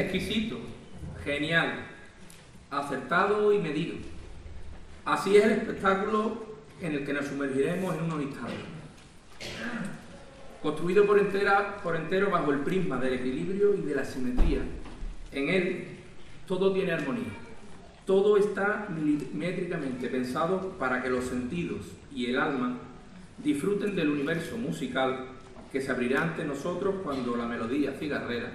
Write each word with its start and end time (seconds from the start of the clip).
exquisito, 0.00 0.58
genial, 1.24 1.86
acertado 2.70 3.52
y 3.52 3.58
medido. 3.58 3.96
Así 5.04 5.36
es 5.36 5.44
el 5.44 5.52
espectáculo 5.52 6.44
en 6.80 6.94
el 6.94 7.04
que 7.04 7.12
nos 7.12 7.26
sumergiremos 7.26 7.94
en 7.96 8.04
unos 8.04 8.22
instantes. 8.22 8.56
Construido 10.62 11.06
por, 11.06 11.18
entera, 11.18 11.76
por 11.82 11.96
entero 11.96 12.30
bajo 12.30 12.52
el 12.52 12.60
prisma 12.60 12.96
del 12.96 13.14
equilibrio 13.14 13.74
y 13.74 13.82
de 13.82 13.94
la 13.94 14.04
simetría. 14.04 14.60
En 15.32 15.48
él 15.48 15.88
todo 16.46 16.72
tiene 16.72 16.92
armonía. 16.92 17.32
Todo 18.04 18.36
está 18.36 18.88
milimétricamente 18.88 20.08
pensado 20.08 20.70
para 20.78 21.02
que 21.02 21.10
los 21.10 21.24
sentidos 21.24 21.86
y 22.12 22.26
el 22.26 22.38
alma 22.38 22.78
disfruten 23.38 23.94
del 23.94 24.10
universo 24.10 24.56
musical 24.56 25.26
que 25.72 25.80
se 25.80 25.90
abrirá 25.90 26.22
ante 26.22 26.44
nosotros 26.44 26.96
cuando 27.02 27.36
la 27.36 27.46
melodía 27.46 27.92
cigarrera 27.92 28.50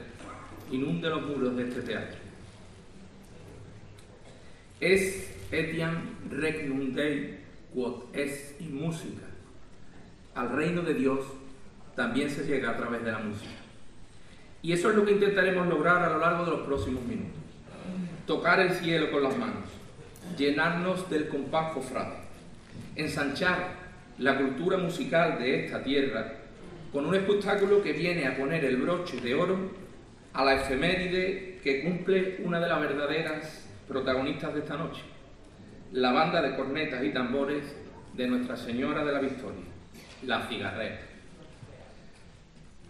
inunde 0.75 1.09
los 1.09 1.21
muros 1.21 1.55
de 1.55 1.63
este 1.63 1.81
teatro. 1.81 2.17
Es 4.79 5.31
etiam 5.51 6.15
regnum 6.29 6.93
Dei 6.93 7.39
quod 7.73 8.13
es 8.13 8.55
in 8.59 8.75
música. 8.75 9.25
Al 10.35 10.49
reino 10.49 10.81
de 10.81 10.93
Dios 10.93 11.19
también 11.95 12.29
se 12.29 12.45
llega 12.45 12.71
a 12.71 12.77
través 12.77 13.03
de 13.03 13.11
la 13.11 13.19
música. 13.19 13.51
Y 14.63 14.73
eso 14.73 14.89
es 14.89 14.95
lo 14.95 15.05
que 15.05 15.13
intentaremos 15.13 15.67
lograr 15.67 16.03
a 16.03 16.09
lo 16.09 16.19
largo 16.19 16.45
de 16.45 16.51
los 16.51 16.61
próximos 16.61 17.03
minutos. 17.03 17.41
Tocar 18.25 18.59
el 18.59 18.71
cielo 18.71 19.11
con 19.11 19.23
las 19.23 19.37
manos, 19.37 19.65
llenarnos 20.37 21.09
del 21.09 21.27
compás 21.27 21.73
cofrade, 21.73 22.15
ensanchar 22.95 23.81
la 24.19 24.37
cultura 24.37 24.77
musical 24.77 25.39
de 25.39 25.65
esta 25.65 25.83
tierra 25.83 26.33
con 26.93 27.05
un 27.05 27.15
espectáculo 27.15 27.81
que 27.81 27.93
viene 27.93 28.27
a 28.27 28.37
poner 28.37 28.63
el 28.65 28.77
broche 28.77 29.19
de 29.19 29.33
oro 29.33 29.57
a 30.33 30.45
la 30.45 30.55
efeméride 30.55 31.59
que 31.63 31.83
cumple 31.83 32.37
una 32.43 32.59
de 32.59 32.67
las 32.67 32.79
verdaderas 32.79 33.67
protagonistas 33.87 34.53
de 34.53 34.59
esta 34.61 34.77
noche, 34.77 35.01
la 35.91 36.11
banda 36.11 36.41
de 36.41 36.55
cornetas 36.55 37.03
y 37.03 37.11
tambores 37.11 37.63
de 38.13 38.27
Nuestra 38.27 38.55
Señora 38.55 39.03
de 39.03 39.11
la 39.11 39.19
Victoria, 39.19 39.65
la 40.23 40.47
cigarrera. 40.47 40.99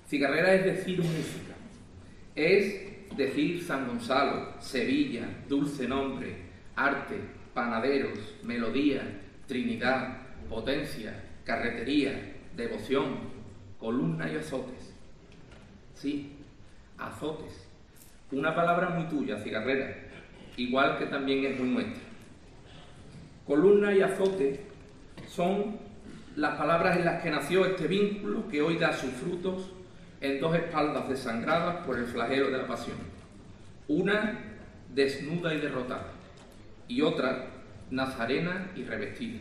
Cigarrera 0.08 0.54
es 0.54 0.66
decir 0.66 1.00
música, 1.00 1.54
es 2.36 3.16
decir 3.16 3.64
San 3.64 3.88
Gonzalo, 3.88 4.54
Sevilla, 4.60 5.26
dulce 5.48 5.88
nombre, 5.88 6.36
arte, 6.76 7.16
panaderos, 7.54 8.36
melodía, 8.44 9.02
Trinidad, 9.48 10.18
potencia, 10.48 11.14
carretería, 11.44 12.36
devoción, 12.56 13.18
columna 13.80 14.32
y 14.32 14.38
azotes. 14.38 14.94
Sí, 15.96 16.38
azotes. 17.08 17.68
Una 18.32 18.56
palabra 18.56 18.90
muy 18.90 19.06
tuya, 19.06 19.38
cigarrera, 19.38 19.96
igual 20.58 20.98
que 20.98 21.06
también 21.06 21.46
es 21.46 21.60
muy 21.60 21.70
nuestra. 21.70 22.02
Columna 23.46 23.94
y 23.94 24.02
azote 24.02 24.66
son 25.28 25.78
las 26.36 26.58
palabras 26.58 26.98
en 26.98 27.06
las 27.06 27.22
que 27.22 27.30
nació 27.30 27.66
este 27.66 27.88
vínculo 27.88 28.48
que 28.48 28.62
hoy 28.62 28.78
da 28.78 28.94
sus 28.94 29.12
frutos 29.12 29.72
en 30.22 30.40
dos 30.40 30.56
espaldas 30.56 31.10
desangradas 31.10 31.86
por 31.86 31.98
el 31.98 32.06
flagelo 32.06 32.50
de 32.50 32.58
la 32.58 32.68
pasión. 32.68 32.98
Una 33.88 34.40
desnuda 34.94 35.54
y 35.54 35.60
derrotada 35.60 36.12
y 36.88 37.02
otra 37.02 37.48
nazarena 37.90 38.72
y 38.76 38.84
revestida. 38.84 39.40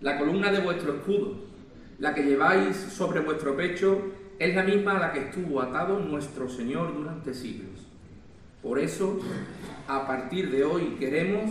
La 0.00 0.18
columna 0.18 0.50
de 0.50 0.60
vuestro 0.60 0.94
escudo, 0.94 1.36
la 1.98 2.14
que 2.14 2.24
lleváis 2.24 2.76
sobre 2.76 3.20
vuestro 3.20 3.56
pecho, 3.56 4.12
es 4.38 4.54
la 4.54 4.62
misma 4.62 4.96
a 4.96 5.00
la 5.00 5.12
que 5.12 5.20
estuvo 5.20 5.60
atado 5.60 6.00
nuestro 6.00 6.48
Señor 6.48 6.94
durante 6.94 7.34
siglos. 7.34 7.86
Por 8.62 8.78
eso, 8.78 9.20
a 9.86 10.06
partir 10.06 10.50
de 10.50 10.64
hoy 10.64 10.96
queremos 10.98 11.50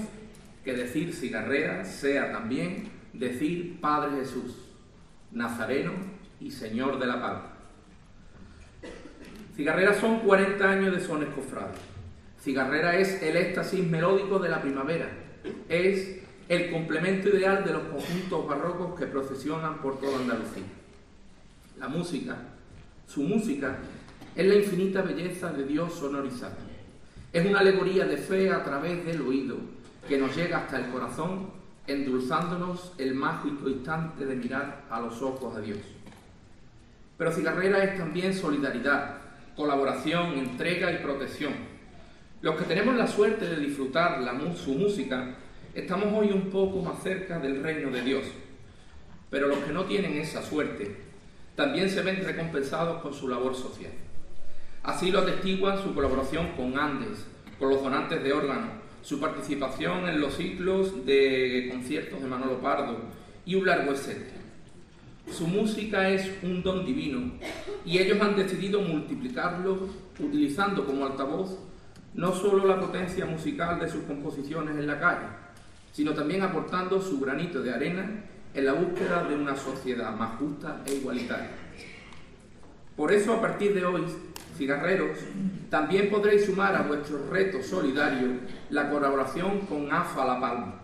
que 0.64 0.74
decir 0.74 1.14
cigarrera 1.14 1.86
sea 1.86 2.32
también 2.32 2.90
decir 3.14 3.80
Padre 3.80 4.18
Jesús, 4.18 4.56
Nazareno 5.32 5.92
y 6.40 6.52
Señor 6.52 7.00
de 7.00 7.06
la 7.06 7.22
paz. 7.22 7.42
Cigarrera 9.56 9.94
son 9.94 10.22
40 10.22 10.68
años 10.68 10.96
de 10.96 11.00
sones 11.00 11.30
cofrades. 11.30 11.78
Cigarrera 12.42 12.98
es 12.98 13.22
el 13.22 13.38
éxtasis 13.38 13.86
melódico 13.88 14.40
de 14.40 14.50
la 14.50 14.62
primavera. 14.62 15.10
Es 15.70 16.20
el 16.50 16.72
complemento 16.72 17.30
ideal 17.30 17.64
de 17.64 17.74
los 17.74 17.84
conjuntos 17.84 18.48
barrocos 18.48 19.00
que 19.00 19.06
procesionan 19.06 19.80
por 19.82 20.00
toda 20.00 20.18
Andalucía. 20.18 20.64
La 21.80 21.88
música, 21.88 22.38
su 23.13 23.22
música, 23.22 23.78
es 24.35 24.47
la 24.47 24.56
infinita 24.56 25.03
belleza 25.03 25.51
de 25.51 25.66
Dios 25.66 25.94
sonorizada. 25.94 26.57
Es 27.31 27.46
una 27.46 27.59
alegoría 27.59 28.06
de 28.06 28.18
fe 28.18 28.51
a 28.51 28.63
través 28.63 29.06
del 29.06 29.22
oído 29.22 29.57
que 30.07 30.18
nos 30.18 30.35
llega 30.35 30.57
hasta 30.57 30.79
el 30.79 30.91
corazón, 30.91 31.51
endulzándonos 31.85 32.94
el 32.97 33.13
mágico 33.13 33.69
instante 33.69 34.25
de 34.25 34.35
mirar 34.35 34.85
a 34.90 35.00
los 35.00 35.22
ojos 35.22 35.56
a 35.56 35.62
Dios. 35.62 35.78
Pero 37.16 37.31
cigarrera 37.31 37.84
es 37.84 37.97
también 38.00 38.34
solidaridad, 38.34 39.18
colaboración, 39.56 40.34
entrega 40.34 40.91
y 40.91 41.03
protección. 41.03 41.53
Los 42.41 42.56
que 42.56 42.66
tenemos 42.66 42.95
la 42.95 43.07
suerte 43.07 43.47
de 43.47 43.57
disfrutar 43.57 44.19
su 44.56 44.74
música 44.74 45.35
estamos 45.75 46.07
hoy 46.13 46.31
un 46.31 46.50
poco 46.50 46.81
más 46.81 47.03
cerca 47.03 47.38
del 47.38 47.62
reino 47.62 47.91
de 47.91 48.01
Dios. 48.01 48.24
Pero 49.30 49.47
los 49.47 49.59
que 49.59 49.72
no 49.72 49.85
tienen 49.85 50.13
esa 50.13 50.41
suerte 50.41 51.03
también 51.56 51.90
se 51.90 52.02
ven 52.02 52.24
recompensados 52.24 53.02
con 53.02 53.14
su 53.14 53.28
labor 53.28 53.56
social. 53.56 53.91
Así 54.84 55.12
lo 55.12 55.19
atestiguan 55.19 55.81
su 55.81 55.94
colaboración 55.94 56.52
con 56.58 56.78
Andes, 56.78 57.25
con 57.59 57.69
los 57.69 57.81
donantes 57.81 58.24
de 58.24 58.34
órganos, 58.34 58.69
su 59.02 59.19
participación 59.19 60.08
en 60.08 60.19
los 60.19 60.36
ciclos 60.36 61.06
de 61.06 61.69
conciertos 61.72 62.22
de 62.22 62.28
Manolo 62.28 62.59
Pardo 62.59 62.97
y 63.46 63.56
un 63.56 63.66
largo 63.66 63.92
etcétera. 63.92 64.42
Su 65.31 65.47
música 65.47 66.09
es 66.09 66.30
un 66.44 66.63
don 66.63 66.86
divino 66.86 67.34
y 67.86 67.97
ellos 68.00 68.19
han 68.22 68.36
decidido 68.36 68.81
multiplicarlo 68.81 69.88
utilizando 70.19 70.86
como 70.86 71.06
altavoz 71.06 71.58
no 72.13 72.34
solo 72.34 72.68
la 72.68 72.80
potencia 72.80 73.25
musical 73.25 73.80
de 73.80 73.90
sus 73.90 74.03
composiciones 74.03 74.78
en 74.78 74.86
la 74.86 75.00
calle, 75.00 75.28
sino 75.92 76.13
también 76.13 76.44
aportando 76.44 77.02
su 77.02 77.19
granito 77.19 77.62
de 77.62 77.74
arena 77.74 78.24
en 78.53 78.66
la 78.66 78.74
búsqueda 78.74 79.24
de 79.24 79.36
una 79.36 79.56
sociedad 79.56 80.16
más 80.16 80.38
justa 80.38 80.81
e 80.86 80.94
igualitaria. 80.94 81.50
Por 82.96 83.12
eso, 83.12 83.34
a 83.34 83.41
partir 83.41 83.74
de 83.74 83.84
hoy, 83.86 84.03
cigarreros, 84.58 85.18
también 85.69 86.12
podréis 86.12 86.46
sumar 86.46 86.75
a 86.75 86.84
vuestro 86.84 87.28
reto 87.31 87.63
solidario 87.63 88.40
la 88.69 88.90
colaboración 88.90 89.62
con 89.62 89.92
AFA 89.92 90.25
La 90.25 90.40
Palma, 90.40 90.75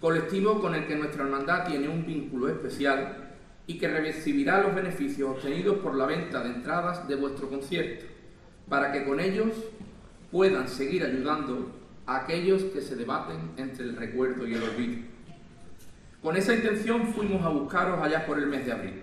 colectivo 0.00 0.60
con 0.60 0.74
el 0.74 0.86
que 0.86 0.94
nuestra 0.94 1.24
hermandad 1.24 1.66
tiene 1.66 1.88
un 1.88 2.06
vínculo 2.06 2.48
especial 2.48 3.34
y 3.66 3.78
que 3.78 3.88
recibirá 3.88 4.62
los 4.62 4.74
beneficios 4.74 5.30
obtenidos 5.30 5.78
por 5.78 5.96
la 5.96 6.06
venta 6.06 6.42
de 6.42 6.50
entradas 6.50 7.08
de 7.08 7.16
vuestro 7.16 7.48
concierto, 7.48 8.06
para 8.68 8.92
que 8.92 9.04
con 9.04 9.18
ellos 9.18 9.48
puedan 10.30 10.68
seguir 10.68 11.04
ayudando 11.04 11.72
aquellos 12.06 12.62
que 12.64 12.80
se 12.80 12.94
debaten 12.94 13.36
entre 13.56 13.84
el 13.84 13.96
recuerdo 13.96 14.46
y 14.46 14.54
el 14.54 14.62
olvido. 14.62 15.07
Con 16.22 16.36
esa 16.36 16.52
intención 16.52 17.06
fuimos 17.14 17.44
a 17.44 17.48
buscaros 17.48 18.02
allá 18.02 18.26
por 18.26 18.40
el 18.40 18.48
mes 18.48 18.66
de 18.66 18.72
abril, 18.72 19.02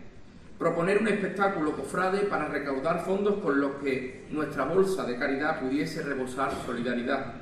proponer 0.59 0.97
un 0.97 1.07
espectáculo 1.07 1.71
cofrade 1.71 2.25
para 2.25 2.49
recaudar 2.49 3.05
fondos 3.05 3.35
con 3.35 3.61
los 3.61 3.75
que 3.75 4.25
nuestra 4.31 4.65
bolsa 4.65 5.05
de 5.05 5.17
caridad 5.17 5.61
pudiese 5.61 6.03
rebosar 6.03 6.51
solidaridad. 6.65 7.35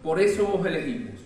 Por 0.00 0.20
eso 0.20 0.48
os 0.54 0.64
elegimos, 0.64 1.20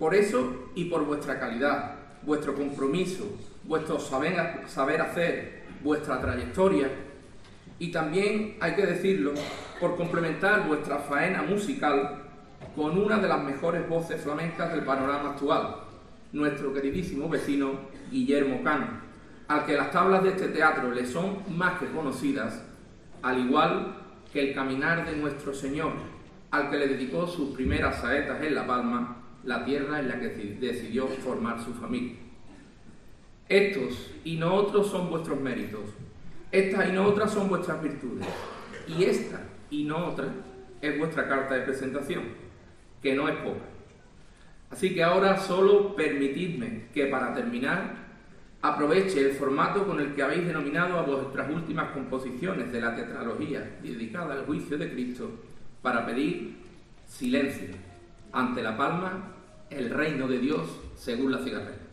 por 0.00 0.16
eso 0.16 0.70
y 0.74 0.86
por 0.86 1.04
vuestra 1.04 1.38
calidad, 1.38 1.94
vuestro 2.22 2.56
compromiso, 2.56 3.38
vuestro 3.62 4.00
saber, 4.00 4.62
saber 4.66 5.00
hacer, 5.00 5.62
vuestra 5.80 6.20
trayectoria. 6.20 6.88
Y 7.78 7.92
también, 7.92 8.56
hay 8.60 8.74
que 8.74 8.86
decirlo, 8.86 9.32
por 9.78 9.96
complementar 9.96 10.66
vuestra 10.66 10.98
faena 10.98 11.42
musical 11.42 12.22
con 12.74 12.98
una 12.98 13.18
de 13.18 13.28
las 13.28 13.44
mejores 13.44 13.88
voces 13.88 14.20
flamencas 14.20 14.72
del 14.72 14.84
panorama 14.84 15.30
actual, 15.30 15.83
nuestro 16.34 16.74
queridísimo 16.74 17.28
vecino 17.28 17.78
Guillermo 18.10 18.62
Cano, 18.62 18.88
al 19.46 19.64
que 19.64 19.76
las 19.76 19.92
tablas 19.92 20.24
de 20.24 20.30
este 20.30 20.48
teatro 20.48 20.90
le 20.90 21.06
son 21.06 21.38
más 21.56 21.78
que 21.78 21.86
conocidas, 21.86 22.62
al 23.22 23.38
igual 23.38 23.96
que 24.32 24.48
el 24.48 24.54
caminar 24.54 25.06
de 25.06 25.16
nuestro 25.16 25.54
Señor, 25.54 25.92
al 26.50 26.70
que 26.70 26.76
le 26.76 26.88
dedicó 26.88 27.26
sus 27.28 27.54
primeras 27.54 28.00
saetas 28.00 28.42
en 28.42 28.54
La 28.54 28.66
Palma, 28.66 29.16
la 29.44 29.64
tierra 29.64 30.00
en 30.00 30.08
la 30.08 30.18
que 30.18 30.28
decidió 30.60 31.06
formar 31.06 31.62
su 31.62 31.72
familia. 31.72 32.16
Estos 33.48 34.10
y 34.24 34.36
no 34.36 34.54
otros 34.54 34.90
son 34.90 35.10
vuestros 35.10 35.40
méritos, 35.40 35.84
estas 36.50 36.88
y 36.88 36.92
no 36.92 37.04
otras 37.04 37.30
son 37.32 37.48
vuestras 37.48 37.80
virtudes, 37.80 38.26
y 38.88 39.04
esta 39.04 39.40
y 39.70 39.84
no 39.84 40.08
otra 40.08 40.26
es 40.80 40.98
vuestra 40.98 41.28
carta 41.28 41.54
de 41.54 41.60
presentación 41.60 42.24
que 43.00 43.14
no 43.14 43.28
es 43.28 43.36
poca. 43.36 43.73
Así 44.74 44.92
que 44.92 45.04
ahora 45.04 45.38
solo 45.38 45.94
permitidme 45.94 46.86
que 46.92 47.06
para 47.06 47.32
terminar 47.32 47.94
aproveche 48.60 49.20
el 49.20 49.36
formato 49.36 49.86
con 49.86 50.00
el 50.00 50.16
que 50.16 50.22
habéis 50.24 50.44
denominado 50.48 50.98
a 50.98 51.02
vuestras 51.02 51.48
últimas 51.48 51.92
composiciones 51.92 52.72
de 52.72 52.80
la 52.80 52.96
tetralogía 52.96 53.78
dedicada 53.80 54.34
al 54.34 54.46
juicio 54.46 54.76
de 54.76 54.90
Cristo 54.90 55.30
para 55.80 56.04
pedir 56.04 56.56
silencio 57.06 57.68
ante 58.32 58.64
la 58.64 58.76
palma, 58.76 59.36
el 59.70 59.90
reino 59.90 60.26
de 60.26 60.40
Dios 60.40 60.62
según 60.96 61.30
la 61.30 61.38
cigarrera. 61.38 61.83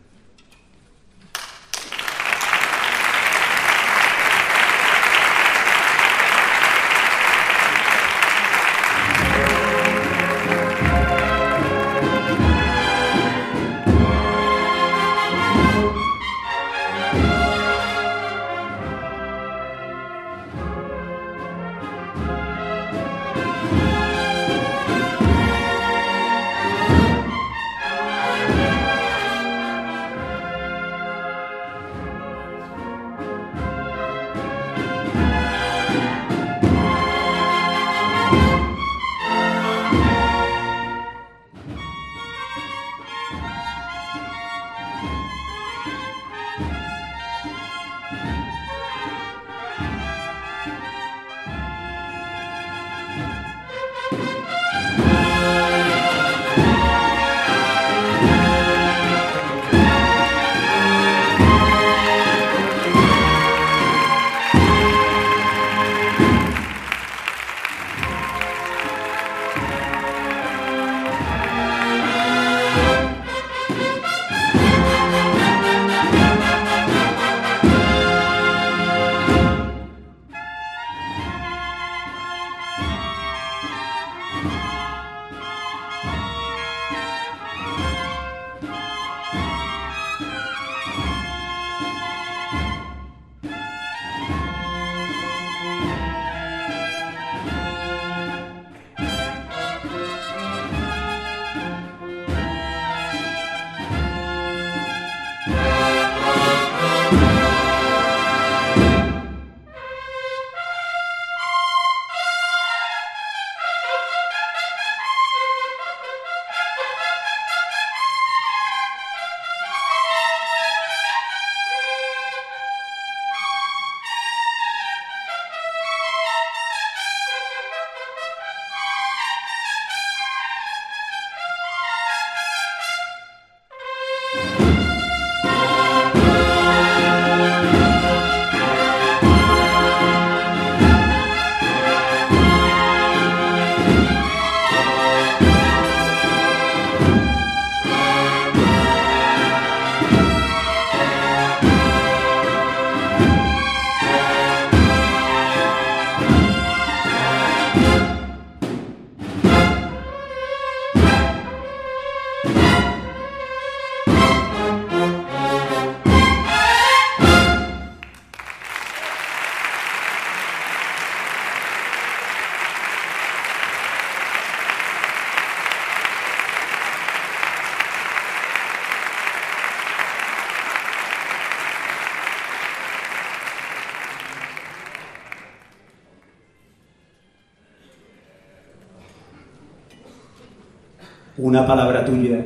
Una 191.51 191.67
palabra 191.67 192.05
tuya 192.05 192.39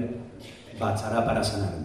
bastará 0.79 1.23
para 1.23 1.43
sanarme. 1.43 1.84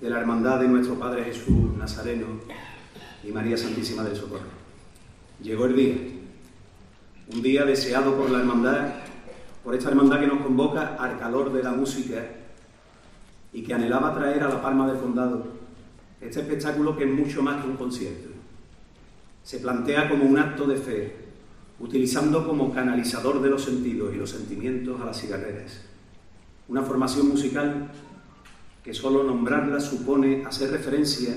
De 0.00 0.08
la 0.08 0.18
Hermandad 0.18 0.60
de 0.60 0.68
nuestro 0.68 0.94
Padre 0.98 1.24
Jesús 1.24 1.76
Nazareno 1.76 2.26
y 3.22 3.30
María 3.30 3.56
Santísima 3.56 4.02
del 4.02 4.16
Socorro. 4.16 4.48
Llegó 5.42 5.66
el 5.66 5.76
día, 5.76 5.96
un 7.32 7.42
día 7.42 7.64
deseado 7.64 8.16
por 8.16 8.30
la 8.30 8.40
Hermandad, 8.40 8.94
por 9.62 9.74
esta 9.74 9.90
Hermandad 9.90 10.20
que 10.20 10.26
nos 10.26 10.40
convoca 10.40 10.96
al 10.96 11.18
calor 11.18 11.52
de 11.52 11.62
la 11.62 11.72
música 11.72 12.26
y 13.52 13.62
que 13.62 13.74
anhelaba 13.74 14.14
traer 14.14 14.42
a 14.42 14.48
la 14.48 14.62
palma 14.62 14.90
del 14.90 15.00
condado 15.00 15.60
este 16.20 16.40
espectáculo 16.40 16.96
que 16.96 17.04
es 17.04 17.10
mucho 17.10 17.42
más 17.42 17.62
que 17.62 17.68
un 17.68 17.76
concierto. 17.76 18.28
Se 19.42 19.58
plantea 19.58 20.08
como 20.08 20.24
un 20.24 20.38
acto 20.38 20.66
de 20.66 20.76
fe, 20.76 21.16
utilizando 21.80 22.46
como 22.46 22.72
canalizador 22.72 23.40
de 23.40 23.50
los 23.50 23.64
sentidos 23.64 24.14
y 24.14 24.18
los 24.18 24.30
sentimientos 24.30 25.00
a 25.00 25.06
las 25.06 25.20
cigarreras. 25.20 25.80
Una 26.68 26.82
formación 26.82 27.28
musical 27.28 27.90
que 28.84 28.94
solo 28.94 29.24
nombrarla 29.24 29.80
supone 29.80 30.44
hacer 30.44 30.70
referencia 30.70 31.34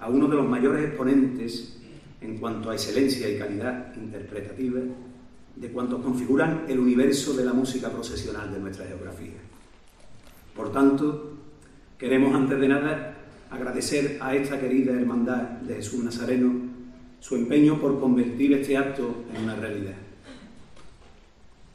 a 0.00 0.08
uno 0.08 0.26
de 0.26 0.36
los 0.36 0.48
mayores 0.48 0.84
exponentes 0.86 1.78
en 2.20 2.38
cuanto 2.38 2.70
a 2.70 2.74
excelencia 2.74 3.28
y 3.28 3.38
calidad 3.38 3.94
interpretativa 3.96 4.80
de 5.54 5.68
cuantos 5.68 6.02
configuran 6.02 6.64
el 6.68 6.78
universo 6.78 7.34
de 7.34 7.44
la 7.44 7.52
música 7.52 7.90
procesional 7.90 8.52
de 8.52 8.58
nuestra 8.58 8.86
geografía. 8.86 9.36
Por 10.54 10.72
tanto, 10.72 11.34
queremos 11.98 12.34
antes 12.34 12.58
de 12.58 12.68
nada 12.68 13.14
agradecer 13.50 14.18
a 14.20 14.34
esta 14.34 14.58
querida 14.58 14.92
hermandad 14.92 15.42
de 15.60 15.76
Jesús 15.76 16.02
Nazareno 16.02 16.65
su 17.26 17.34
empeño 17.34 17.80
por 17.80 17.98
convertir 17.98 18.52
este 18.52 18.76
acto 18.76 19.24
en 19.34 19.42
una 19.42 19.56
realidad. 19.56 19.96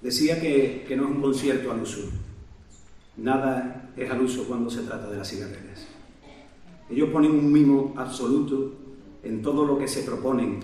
Decía 0.02 0.40
que, 0.40 0.86
que 0.88 0.96
no 0.96 1.04
es 1.04 1.10
un 1.10 1.22
concierto 1.22 1.72
al 1.72 1.82
uso, 1.82 2.10
Nada 3.18 3.92
es 3.98 4.10
al 4.10 4.22
uso 4.22 4.46
cuando 4.46 4.70
se 4.70 4.84
trata 4.84 5.10
de 5.10 5.18
las 5.18 5.30
cigarreras. 5.30 5.86
Ellos 6.90 7.10
ponen 7.10 7.32
un 7.32 7.52
mimo 7.52 7.94
absoluto 7.98 8.72
en 9.24 9.42
todo 9.42 9.66
lo 9.66 9.78
que 9.78 9.90
se 9.90 10.04
proponen 10.04 10.62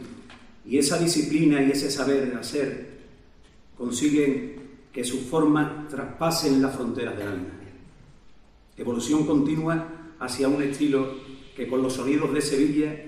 y 0.65 0.77
esa 0.77 0.97
disciplina 0.97 1.61
y 1.61 1.71
ese 1.71 1.91
saber 1.91 2.33
hacer 2.39 2.99
consiguen 3.77 4.55
que 4.93 5.03
sus 5.03 5.19
formas 5.19 5.89
traspasen 5.89 6.61
las 6.61 6.73
fronteras 6.73 7.17
del 7.17 7.27
alma. 7.27 7.49
Evolución 8.77 9.27
continua 9.27 10.15
hacia 10.19 10.47
un 10.47 10.63
estilo 10.63 11.13
que 11.57 11.67
con 11.67 11.81
los 11.81 11.93
sonidos 11.93 12.33
de 12.33 12.41
Sevilla 12.41 13.06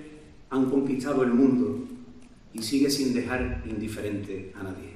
han 0.49 0.69
conquistado 0.69 1.23
el 1.23 1.33
mundo 1.33 1.85
y 2.53 2.61
sigue 2.61 2.89
sin 2.89 3.13
dejar 3.13 3.63
indiferente 3.65 4.51
a 4.55 4.63
nadie. 4.63 4.93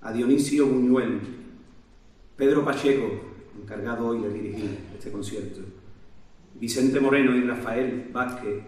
A 0.00 0.12
Dionisio 0.12 0.66
Buñuel, 0.66 1.20
Pedro 2.36 2.64
Pacheco, 2.64 3.08
encargado 3.60 4.08
hoy 4.08 4.22
de 4.22 4.32
dirigir 4.32 4.78
este 4.94 5.12
concierto, 5.12 5.60
Vicente 6.58 7.00
Moreno 7.00 7.36
y 7.36 7.42
Rafael 7.42 8.08
Vázquez, 8.12 8.62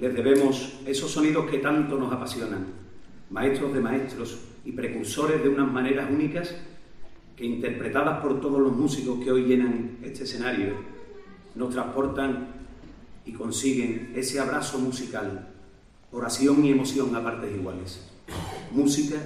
les 0.00 0.14
debemos 0.14 0.80
esos 0.86 1.10
sonidos 1.10 1.50
que 1.50 1.58
tanto 1.58 1.98
nos 1.98 2.12
apasionan, 2.12 2.66
maestros 3.30 3.74
de 3.74 3.80
maestros 3.80 4.40
y 4.64 4.72
precursores 4.72 5.42
de 5.42 5.48
unas 5.48 5.70
maneras 5.70 6.10
únicas 6.10 6.56
que 7.36 7.44
interpretadas 7.44 8.20
por 8.20 8.40
todos 8.40 8.60
los 8.60 8.72
músicos 8.72 9.22
que 9.22 9.30
hoy 9.30 9.44
llenan 9.44 9.98
este 10.02 10.24
escenario, 10.24 10.74
nos 11.54 11.70
transportan 11.70 12.59
y 13.24 13.32
consiguen 13.32 14.12
ese 14.14 14.40
abrazo 14.40 14.78
musical, 14.78 15.48
oración 16.12 16.64
y 16.64 16.70
emoción 16.70 17.14
a 17.14 17.22
partes 17.22 17.54
iguales, 17.54 18.08
música 18.72 19.16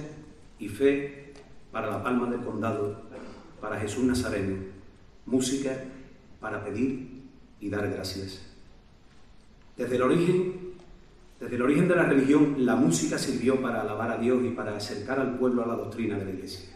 y 0.59 0.67
fe 0.67 1.33
para 1.71 1.89
la 1.89 2.03
palma 2.03 2.29
del 2.29 2.41
condado 2.41 3.01
para 3.59 3.79
Jesús 3.79 4.03
Nazareno, 4.03 4.57
música 5.25 5.71
para 6.39 6.63
pedir 6.63 7.23
y 7.59 7.69
dar 7.69 7.89
gracias. 7.89 8.45
Desde 9.75 9.95
el 9.95 10.01
origen, 10.03 10.53
desde 11.39 11.55
el 11.55 11.61
origen 11.61 11.87
de 11.87 11.95
la 11.95 12.03
religión, 12.03 12.55
la 12.59 12.75
música 12.75 13.17
sirvió 13.17 13.61
para 13.61 13.81
alabar 13.81 14.11
a 14.11 14.17
Dios 14.17 14.43
y 14.45 14.49
para 14.49 14.75
acercar 14.75 15.19
al 15.19 15.37
pueblo 15.37 15.63
a 15.63 15.67
la 15.67 15.75
doctrina 15.75 16.17
de 16.17 16.25
la 16.25 16.31
Iglesia. 16.31 16.69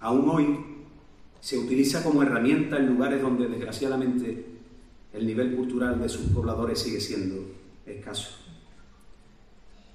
Aún 0.00 0.28
hoy 0.28 0.58
se 1.40 1.58
utiliza 1.58 2.02
como 2.02 2.22
herramienta 2.22 2.78
en 2.78 2.86
lugares 2.86 3.20
donde 3.20 3.48
desgraciadamente 3.48 4.53
el 5.14 5.26
nivel 5.26 5.54
cultural 5.54 6.00
de 6.00 6.08
sus 6.08 6.26
pobladores 6.26 6.80
sigue 6.80 7.00
siendo 7.00 7.36
escaso. 7.86 8.30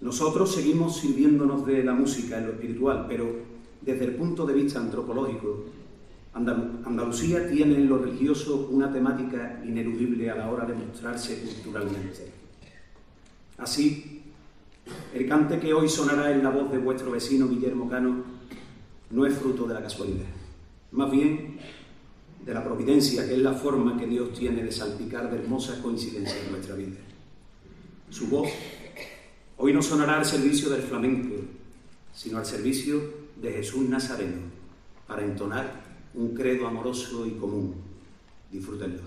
Nosotros 0.01 0.53
seguimos 0.55 0.97
sirviéndonos 0.97 1.65
de 1.65 1.83
la 1.83 1.93
música 1.93 2.37
en 2.37 2.47
lo 2.47 2.53
espiritual, 2.53 3.05
pero 3.07 3.29
desde 3.81 4.05
el 4.05 4.15
punto 4.15 4.45
de 4.45 4.53
vista 4.53 4.79
antropológico, 4.79 5.65
Andalucía 6.33 7.49
tiene 7.49 7.75
en 7.75 7.89
lo 7.89 7.97
religioso 7.97 8.69
una 8.71 8.93
temática 8.93 9.61
ineludible 9.65 10.29
a 10.29 10.35
la 10.35 10.49
hora 10.49 10.65
de 10.65 10.75
mostrarse 10.75 11.41
culturalmente. 11.41 12.31
Así, 13.57 14.21
el 15.13 15.27
cante 15.27 15.59
que 15.59 15.73
hoy 15.73 15.89
sonará 15.89 16.31
en 16.31 16.43
la 16.43 16.49
voz 16.49 16.71
de 16.71 16.77
vuestro 16.77 17.11
vecino 17.11 17.49
Guillermo 17.49 17.89
Cano 17.89 18.23
no 19.09 19.25
es 19.25 19.33
fruto 19.33 19.67
de 19.67 19.73
la 19.73 19.81
casualidad, 19.81 20.27
más 20.91 21.11
bien 21.11 21.57
de 22.49 22.55
la 22.55 22.63
providencia, 22.63 23.27
que 23.27 23.35
es 23.35 23.41
la 23.41 23.53
forma 23.53 23.95
que 23.95 24.07
Dios 24.07 24.33
tiene 24.33 24.63
de 24.63 24.71
salpicar 24.71 25.29
de 25.29 25.37
hermosas 25.37 25.77
coincidencias 25.77 26.39
en 26.45 26.51
nuestra 26.51 26.73
vida. 26.73 26.97
Su 28.09 28.25
voz 28.25 28.49
hoy 29.57 29.71
no 29.71 29.83
sonará 29.83 30.17
al 30.17 30.25
servicio 30.25 30.71
del 30.71 30.81
flamenco, 30.81 31.35
sino 32.11 32.39
al 32.39 32.47
servicio 32.47 32.99
de 33.39 33.51
Jesús 33.51 33.87
Nazareno 33.87 34.41
para 35.07 35.23
entonar 35.23 35.83
un 36.15 36.33
credo 36.33 36.65
amoroso 36.65 37.27
y 37.27 37.33
común. 37.33 37.75
Disfrútenlo. 38.51 39.03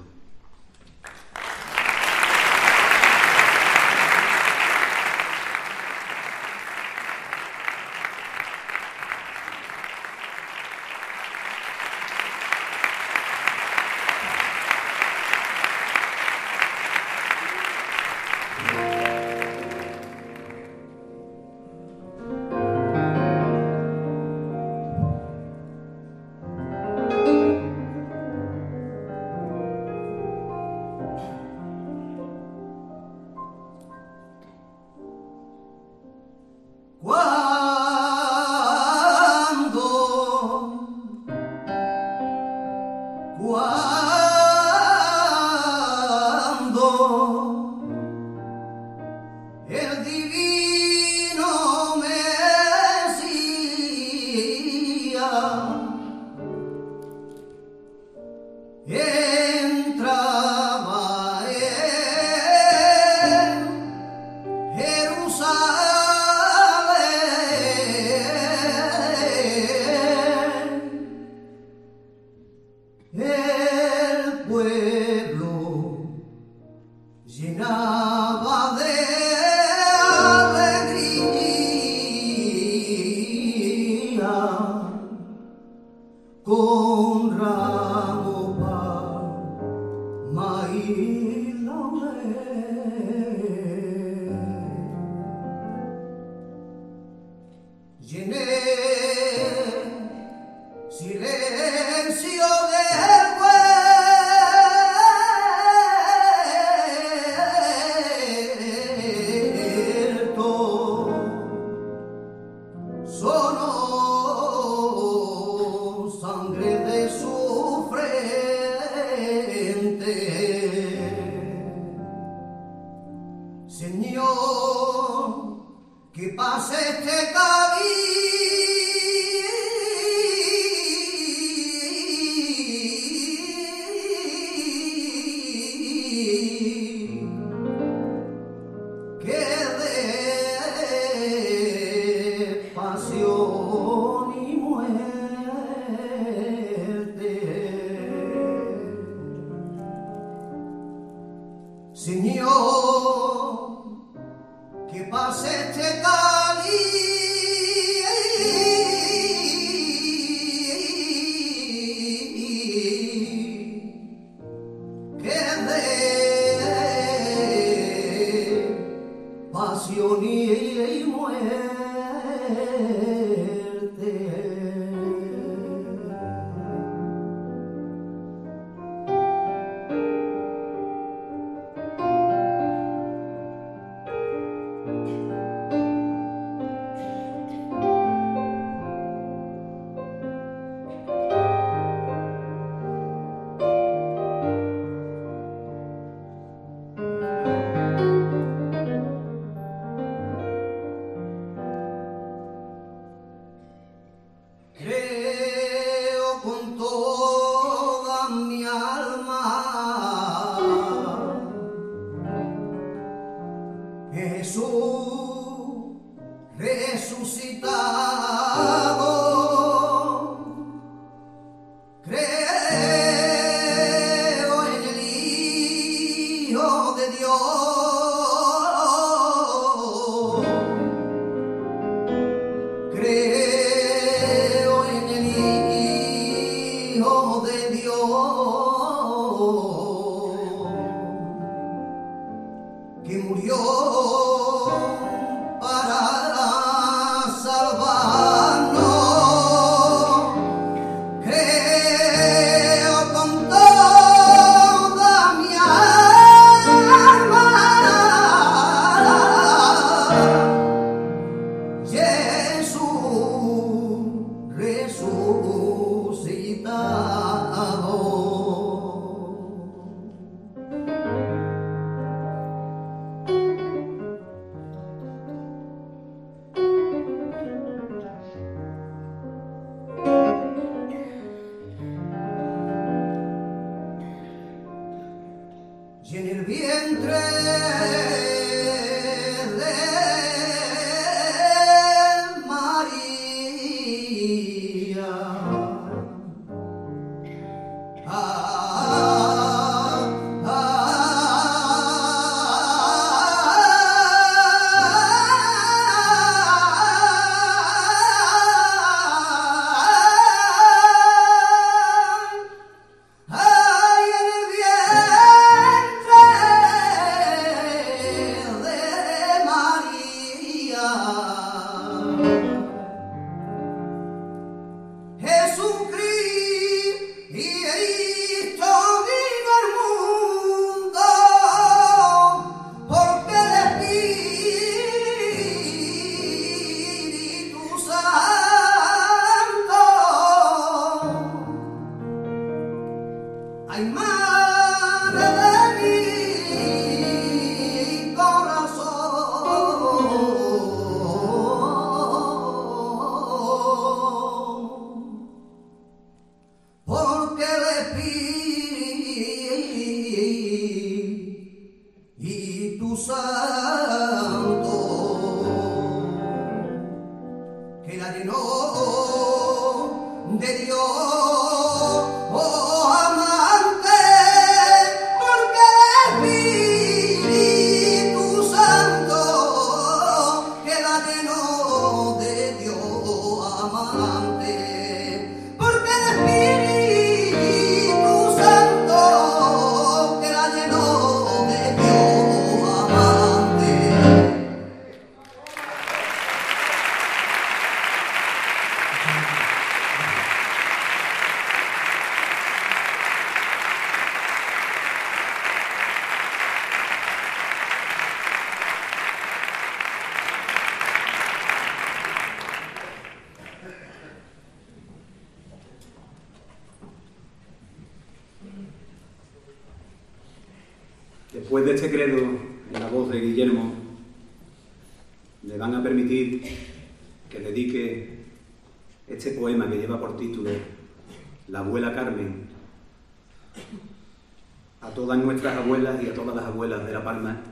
Palma, 437.05 437.43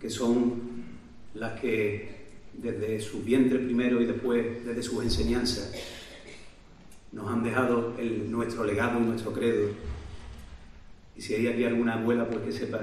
que 0.00 0.10
son 0.10 0.60
las 1.34 1.60
que 1.60 2.20
desde 2.54 3.00
su 3.00 3.22
vientre 3.22 3.58
primero 3.58 4.00
y 4.00 4.06
después 4.06 4.64
desde 4.64 4.82
sus 4.82 5.02
enseñanzas 5.02 5.72
nos 7.12 7.28
han 7.28 7.42
dejado 7.42 7.94
el, 7.98 8.30
nuestro 8.30 8.64
legado 8.64 9.00
y 9.00 9.02
nuestro 9.02 9.32
credo. 9.32 9.70
Y 11.16 11.20
si 11.20 11.34
hay 11.34 11.48
aquí 11.48 11.64
alguna 11.64 11.94
abuela, 11.94 12.28
pues 12.28 12.40
que 12.40 12.52
sepa 12.52 12.80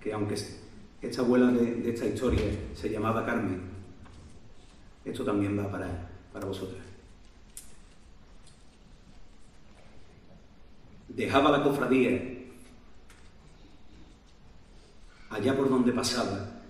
que 0.00 0.12
aunque 0.12 0.36
esta 1.02 1.22
abuela 1.22 1.48
de, 1.48 1.90
esta 1.90 2.06
historia 2.06 2.42
se 2.74 2.88
llamaba 2.88 3.26
Carmen, 3.26 3.60
esto 5.04 5.24
también 5.24 5.58
va 5.58 5.70
para, 5.70 6.08
para 6.32 6.46
vosotras. 6.46 6.82
Dejaba 11.08 11.50
la 11.50 11.62
cofradía 11.62 12.39
allá 15.40 15.56
por 15.56 15.70
donde 15.70 15.92
pasaba 15.92 16.62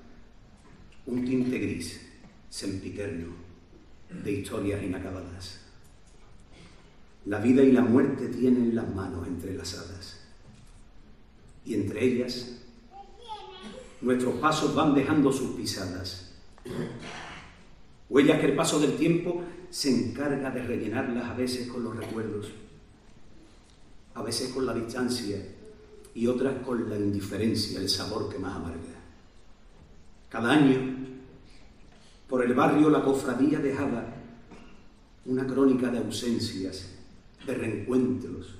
un 1.07 1.25
tinte 1.25 1.59
gris, 1.59 2.01
sempiterno, 2.49 3.35
de 4.09 4.33
historias 4.33 4.83
inacabadas. 4.83 5.61
La 7.27 7.39
vida 7.41 7.63
y 7.63 7.73
la 7.73 7.83
muerte 7.83 8.29
tienen 8.29 8.75
las 8.75 8.89
manos 8.95 9.27
entrelazadas 9.27 10.21
y 11.65 11.75
entre 11.75 12.05
ellas 12.05 12.61
nuestros 14.01 14.35
pasos 14.37 14.75
van 14.75 14.95
dejando 14.95 15.33
sus 15.33 15.57
pisadas. 15.57 16.33
Huellas 18.09 18.41
que 18.41 18.47
el 18.47 18.57
paso 18.57 18.79
del 18.79 18.97
tiempo 18.97 19.43
se 19.69 19.91
encarga 19.91 20.51
de 20.51 20.63
rellenarlas 20.63 21.25
a 21.25 21.35
veces 21.35 21.69
con 21.69 21.83
los 21.83 21.97
recuerdos, 21.97 22.53
a 24.15 24.23
veces 24.23 24.51
con 24.51 24.65
la 24.65 24.75
distancia 24.75 25.37
y 26.15 26.27
otras 26.27 26.65
con 26.65 26.89
la 26.89 26.97
indiferencia, 26.97 27.81
el 27.81 27.89
sabor 27.89 28.29
que 28.29 28.39
más 28.39 28.57
amarga. 28.57 28.79
Cada 30.29 30.53
año, 30.53 30.97
por 32.29 32.45
el 32.45 32.55
barrio 32.55 32.91
la 32.91 33.03
cofradía 33.03 33.59
dejaba 33.59 34.05
una 35.27 35.47
crónica 35.47 35.91
de 35.91 35.99
ausencias, 35.99 36.91
de 37.47 37.55
reencuentros, 37.55 38.55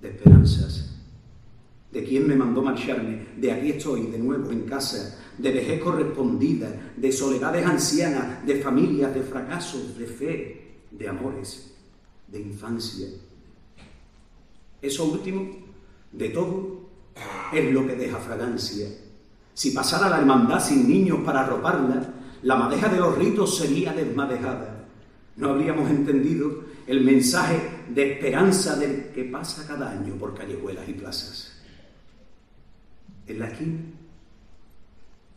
de 0.00 0.08
esperanzas 0.10 0.98
de 1.90 2.04
quién 2.04 2.26
me 2.26 2.36
mandó 2.36 2.62
marcharme, 2.62 3.26
de 3.36 3.50
aquí 3.50 3.70
estoy 3.70 4.02
de 4.06 4.18
nuevo 4.18 4.50
en 4.50 4.62
casa, 4.62 5.18
de 5.38 5.52
vejez 5.52 5.82
correspondida, 5.82 6.92
de 6.96 7.10
soledades 7.10 7.64
ancianas, 7.64 8.44
de 8.46 8.60
familias, 8.60 9.14
de 9.14 9.22
fracasos, 9.22 9.96
de 9.96 10.06
fe, 10.06 10.70
de 10.90 11.08
amores, 11.08 11.74
de 12.26 12.40
infancia. 12.40 13.08
Eso 14.82 15.04
último, 15.06 15.67
de 16.12 16.28
todo, 16.30 16.88
es 17.52 17.72
lo 17.72 17.86
que 17.86 17.96
deja 17.96 18.18
fragancia. 18.18 18.88
Si 19.54 19.72
pasara 19.72 20.08
la 20.08 20.18
hermandad 20.18 20.60
sin 20.60 20.88
niños 20.88 21.18
para 21.24 21.40
arroparla, 21.40 22.14
la 22.42 22.56
madeja 22.56 22.88
de 22.88 22.98
los 22.98 23.16
ritos 23.18 23.58
sería 23.58 23.92
desmadejada. 23.92 24.86
No 25.36 25.50
habríamos 25.50 25.90
entendido 25.90 26.64
el 26.86 27.02
mensaje 27.02 27.60
de 27.88 28.12
esperanza 28.12 28.76
del 28.76 29.08
que 29.14 29.24
pasa 29.24 29.66
cada 29.66 29.90
año 29.90 30.14
por 30.14 30.34
callejuelas 30.34 30.88
y 30.88 30.92
plazas. 30.94 31.52
En 33.26 33.38
la 33.38 33.48
esquina 33.48 33.78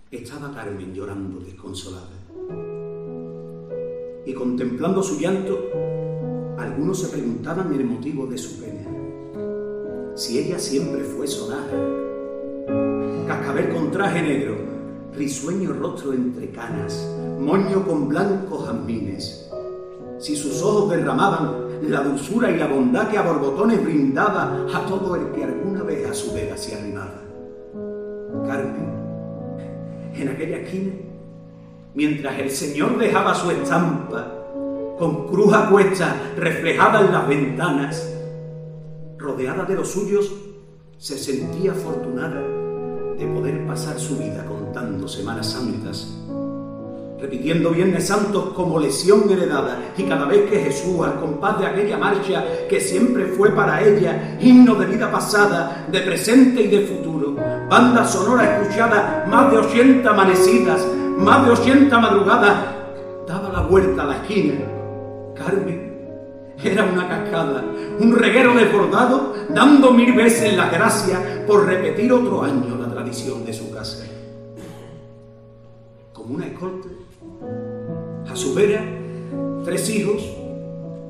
estaba 0.10 0.54
Carmen 0.54 0.94
llorando 0.94 1.40
desconsolada. 1.40 2.10
Y 4.26 4.34
contemplando 4.34 5.02
su 5.02 5.20
llanto, 5.20 5.58
algunos 6.58 7.02
se 7.02 7.10
preguntaban 7.10 7.74
el 7.74 7.86
motivo 7.86 8.28
de 8.28 8.38
su 8.38 8.60
pena. 8.62 8.71
Si 10.16 10.40
ella 10.40 10.60
siempre 10.60 11.04
fue 11.04 11.26
sonada, 11.26 11.72
cascabel 13.28 13.70
con 13.70 13.92
traje 13.92 14.22
negro, 14.22 14.58
risueño 15.16 15.72
rostro 15.72 16.12
entre 16.12 16.50
canas, 16.50 17.08
moño 17.40 17.86
con 17.86 18.10
blancos 18.10 18.68
jazmines. 18.68 19.50
Si 20.20 20.36
sus 20.36 20.62
ojos 20.62 20.90
derramaban 20.90 21.90
la 21.90 22.02
dulzura 22.02 22.52
y 22.52 22.58
la 22.58 22.68
bondad 22.68 23.10
que 23.10 23.18
a 23.18 23.22
borbotones 23.22 23.82
brindaba 23.84 24.66
a 24.74 24.86
todo 24.86 25.16
el 25.16 25.32
que 25.32 25.46
alguna 25.46 25.84
vez 25.84 26.10
a 26.10 26.14
su 26.14 26.34
vera 26.34 26.58
se 26.58 26.76
arrimaba. 26.76 27.22
Carmen, 28.46 28.92
en 30.14 30.28
aquella 30.28 30.58
esquina, 30.58 30.92
mientras 31.96 32.38
el 32.38 32.52
Señor 32.52 32.98
dejaba 32.98 33.34
su 33.34 33.50
estampa 33.50 34.28
con 35.00 35.28
cruz 35.28 35.54
a 35.54 35.70
cuesta 35.70 36.16
reflejada 36.36 37.00
en 37.00 37.14
las 37.14 37.28
ventanas, 37.28 38.11
rodeada 39.22 39.66
de 39.66 39.76
los 39.76 39.90
suyos, 39.90 40.32
se 40.98 41.18
sentía 41.18 41.72
afortunada 41.72 42.42
de 43.18 43.28
poder 43.28 43.66
pasar 43.68 44.00
su 44.00 44.18
vida 44.18 44.46
contando 44.46 45.08
Semanas 45.08 45.52
Santas 45.52 46.22
repitiendo 47.22 47.70
Viernes 47.70 48.08
Santos 48.08 48.52
como 48.56 48.80
lesión 48.80 49.30
heredada, 49.30 49.94
y 49.96 50.04
cada 50.04 50.26
vez 50.26 50.50
que 50.50 50.60
Jesús, 50.60 51.00
al 51.06 51.20
compás 51.20 51.60
de 51.60 51.68
aquella 51.68 51.98
marcha 51.98 52.44
que 52.68 52.82
siempre 52.82 53.28
fue 53.28 53.52
para 53.52 53.84
ella, 53.84 54.38
himno 54.42 54.74
de 54.74 54.88
vida 54.88 55.12
pasada, 55.12 55.86
de 55.92 56.02
presente 56.02 56.64
y 56.64 56.68
de 56.68 56.88
futuro, 56.88 57.36
banda 57.70 58.06
sonora 58.06 58.60
escuchada 58.60 59.26
más 59.30 59.52
de 59.52 59.58
80 59.60 60.10
amanecidas, 60.10 60.88
más 61.18 61.46
de 61.46 61.52
80 61.52 62.00
madrugadas, 62.00 62.58
daba 63.28 63.50
la 63.50 63.62
vuelta 63.62 64.02
a 64.02 64.06
la 64.08 64.16
esquina. 64.16 64.56
Carmen 65.36 65.81
era 66.64 66.86
una 66.86 67.08
cascada, 67.08 67.64
un 68.00 68.16
reguero 68.16 68.54
desbordado, 68.54 69.34
dando 69.50 69.92
mil 69.92 70.14
veces 70.14 70.56
la 70.56 70.70
gracia 70.70 71.46
por 71.48 71.66
repetir 71.66 72.12
otro 72.12 72.44
año 72.44 72.78
la 72.80 72.90
tradición 72.90 73.46
de 73.46 73.54
su 73.54 73.72
casa. 73.72 74.06
Como 76.14 76.36
una 76.36 76.48
escolta, 76.48 76.88
a 78.30 78.36
su 78.36 78.54
vera, 78.54 78.84
tres 79.66 79.90
hijos, 79.90 80.24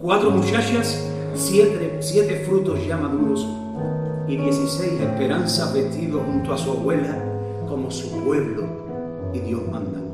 cuatro 0.01 0.31
muchachas, 0.31 1.07
siete, 1.35 1.97
siete 1.99 2.43
frutos 2.47 2.79
ya 2.87 2.97
maduros 2.97 3.47
y 4.27 4.37
dieciséis 4.37 4.99
esperanzas 4.99 5.73
vestidos 5.73 6.21
junto 6.25 6.53
a 6.53 6.57
su 6.57 6.71
abuela 6.71 7.17
como 7.67 7.91
su 7.91 8.23
pueblo 8.23 8.63
y 9.33 9.39
Dios 9.39 9.61
mandan. 9.71 10.11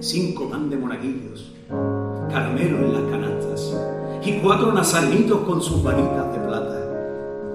Cinco 0.00 0.48
van 0.48 0.68
de 0.68 0.76
monaguillos, 0.76 1.52
caramelo 2.30 2.78
en 2.78 2.92
las 2.92 3.02
canastas 3.10 3.76
y 4.24 4.38
cuatro 4.38 4.72
nazaritos 4.72 5.40
con 5.40 5.60
sus 5.60 5.82
varitas 5.82 6.32
de 6.32 6.38
plata. 6.40 6.78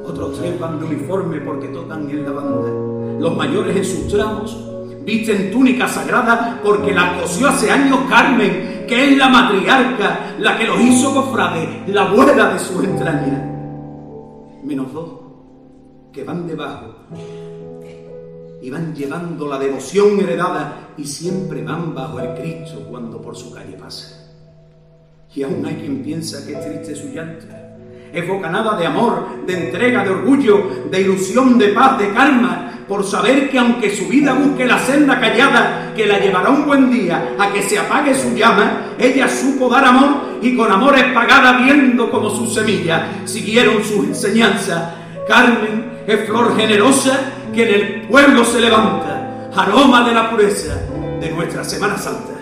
Otros 0.05 0.37
tres 0.37 0.59
van 0.59 0.79
de 0.79 0.85
uniforme 0.85 1.41
porque 1.41 1.67
tocan 1.67 2.09
en 2.09 2.23
la 2.23 2.31
banda. 2.31 3.19
Los 3.19 3.35
mayores 3.35 3.75
en 3.75 3.85
sus 3.85 4.07
tramos 4.07 4.57
visten 5.07 5.51
túnica 5.51 5.87
sagrada 5.87 6.59
porque 6.61 6.93
la 6.93 7.17
cosió 7.17 7.47
hace 7.47 7.71
años 7.71 7.99
Carmen, 8.09 8.85
que 8.87 9.09
es 9.09 9.17
la 9.17 9.29
matriarca, 9.29 10.35
la 10.39 10.57
que 10.57 10.65
los 10.65 10.79
hizo 10.81 11.13
cofrade, 11.13 11.83
la 11.87 12.03
abuela 12.03 12.53
de 12.53 12.59
su 12.59 12.81
entraña. 12.81 13.53
Menos 14.63 14.91
dos, 14.93 15.09
que 16.11 16.23
van 16.25 16.45
debajo 16.45 16.93
y 18.61 18.69
van 18.69 18.93
llevando 18.93 19.47
la 19.47 19.57
devoción 19.57 20.19
heredada 20.19 20.89
y 20.97 21.05
siempre 21.05 21.63
van 21.63 21.95
bajo 21.95 22.19
el 22.19 22.33
Cristo 22.33 22.85
cuando 22.89 23.21
por 23.21 23.35
su 23.35 23.53
calle 23.53 23.77
pasa. 23.77 24.16
Y 25.37 25.43
aún 25.43 25.63
hay 25.67 25.75
quien 25.75 26.01
piensa 26.01 26.43
que 26.43 26.53
es 26.53 26.65
triste 26.65 26.95
su 26.95 27.13
llanto. 27.13 27.45
Es 28.11 28.27
bocanada 28.27 28.75
de 28.75 28.87
amor, 28.87 29.45
de 29.45 29.65
entrega, 29.65 30.03
de 30.03 30.09
orgullo, 30.09 30.67
de 30.89 31.01
ilusión, 31.01 31.59
de 31.59 31.67
paz, 31.67 31.99
de 31.99 32.11
calma, 32.11 32.71
por 32.87 33.03
saber 33.03 33.47
que 33.51 33.59
aunque 33.59 33.95
su 33.95 34.07
vida 34.07 34.33
busque 34.33 34.65
la 34.65 34.79
senda 34.79 35.19
callada 35.19 35.93
que 35.95 36.07
la 36.07 36.17
llevará 36.17 36.49
un 36.49 36.65
buen 36.65 36.89
día 36.89 37.35
a 37.37 37.53
que 37.53 37.61
se 37.61 37.77
apague 37.77 38.15
su 38.15 38.35
llama, 38.35 38.95
ella 38.97 39.29
supo 39.29 39.69
dar 39.69 39.85
amor 39.85 40.39
y 40.41 40.57
con 40.57 40.71
amor 40.71 40.97
es 40.97 41.05
pagada 41.13 41.59
viendo 41.59 42.09
como 42.09 42.31
sus 42.31 42.55
semillas 42.55 43.03
siguieron 43.25 43.83
sus 43.83 44.07
enseñanzas. 44.07 44.85
Carmen 45.27 45.99
es 46.07 46.25
flor 46.27 46.57
generosa 46.57 47.19
que 47.53 47.61
en 47.61 47.75
el 47.75 48.07
pueblo 48.07 48.43
se 48.43 48.59
levanta, 48.59 49.51
aroma 49.55 50.03
de 50.03 50.15
la 50.15 50.31
pureza 50.31 50.81
de 51.21 51.29
nuestra 51.29 51.63
Semana 51.63 51.95
Santa. 51.95 52.33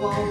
wall. 0.00 0.29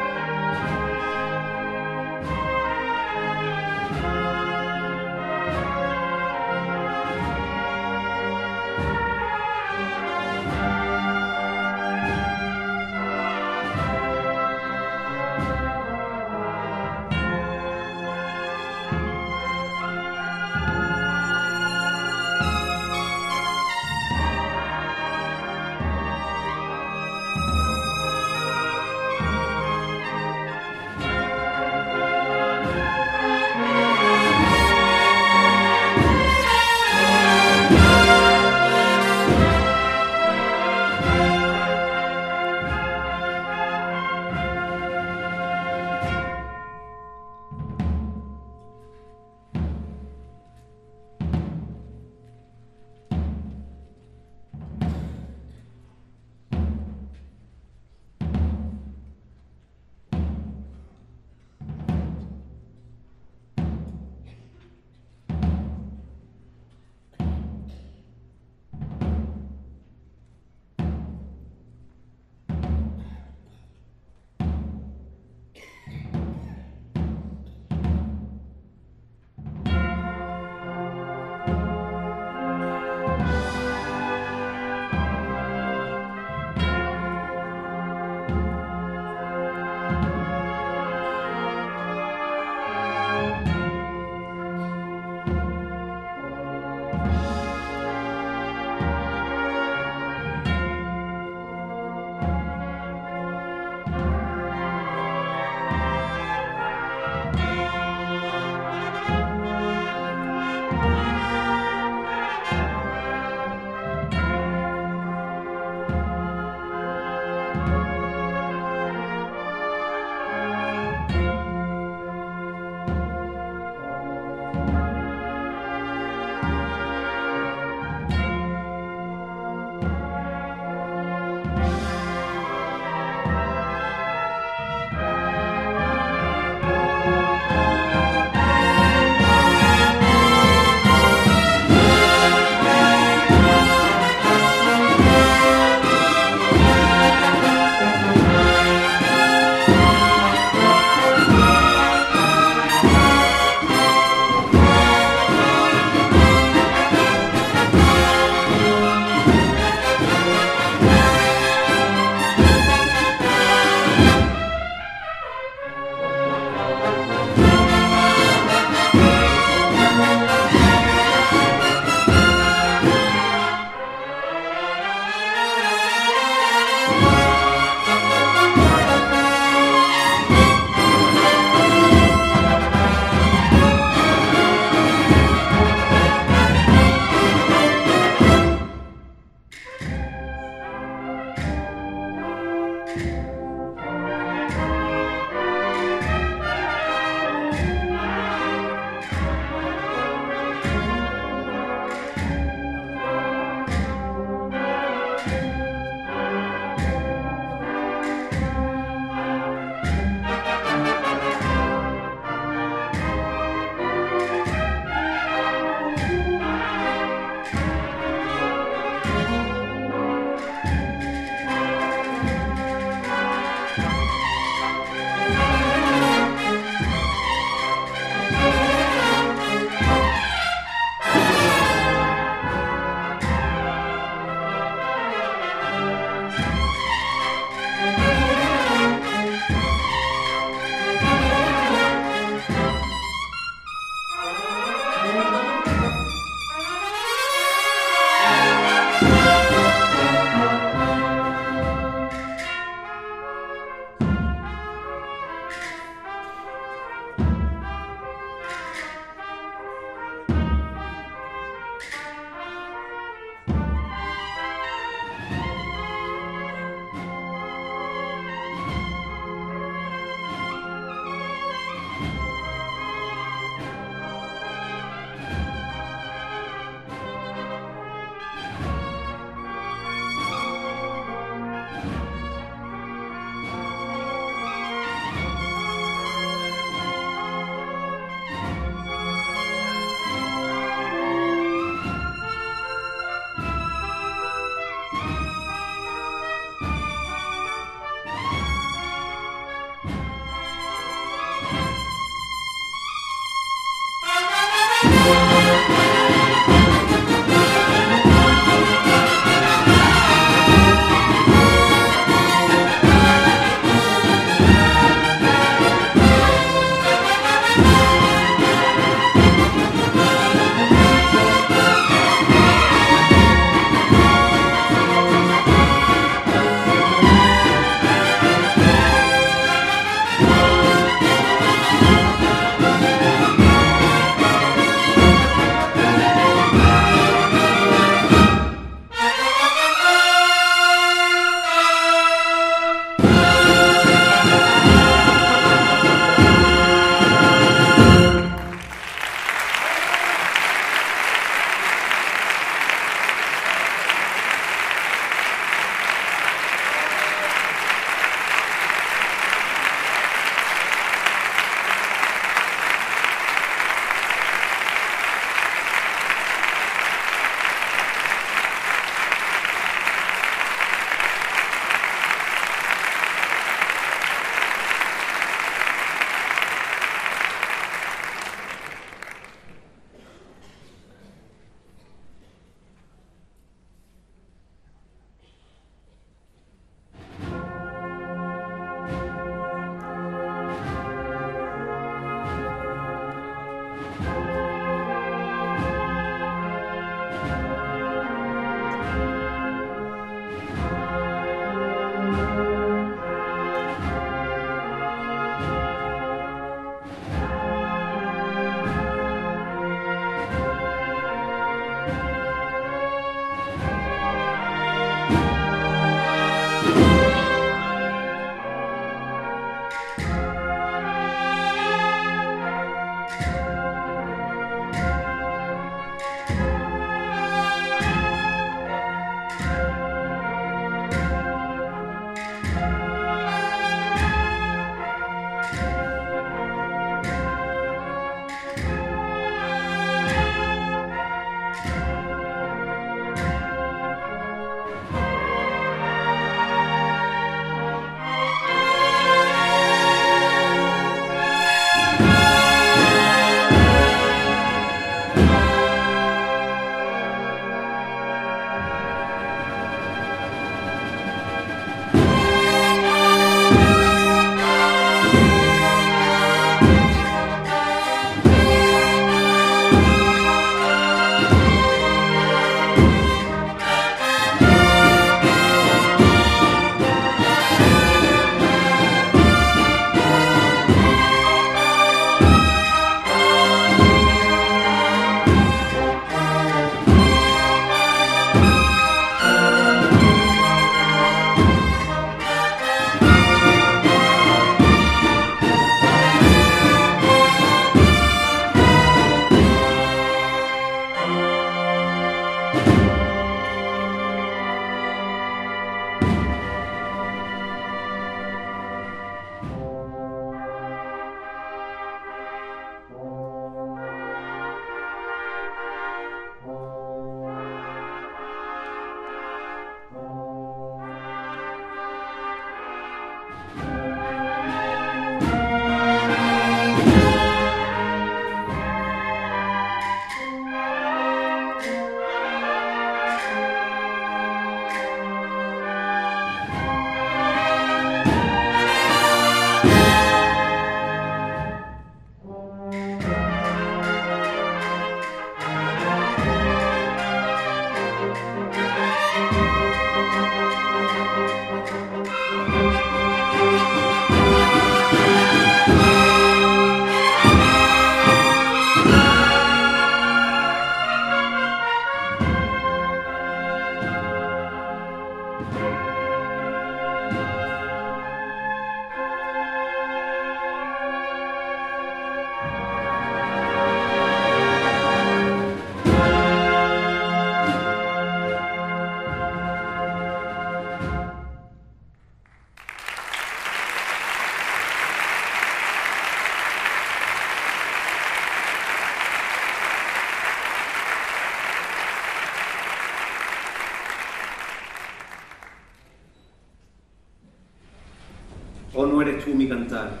Cantar. 599.48 600.00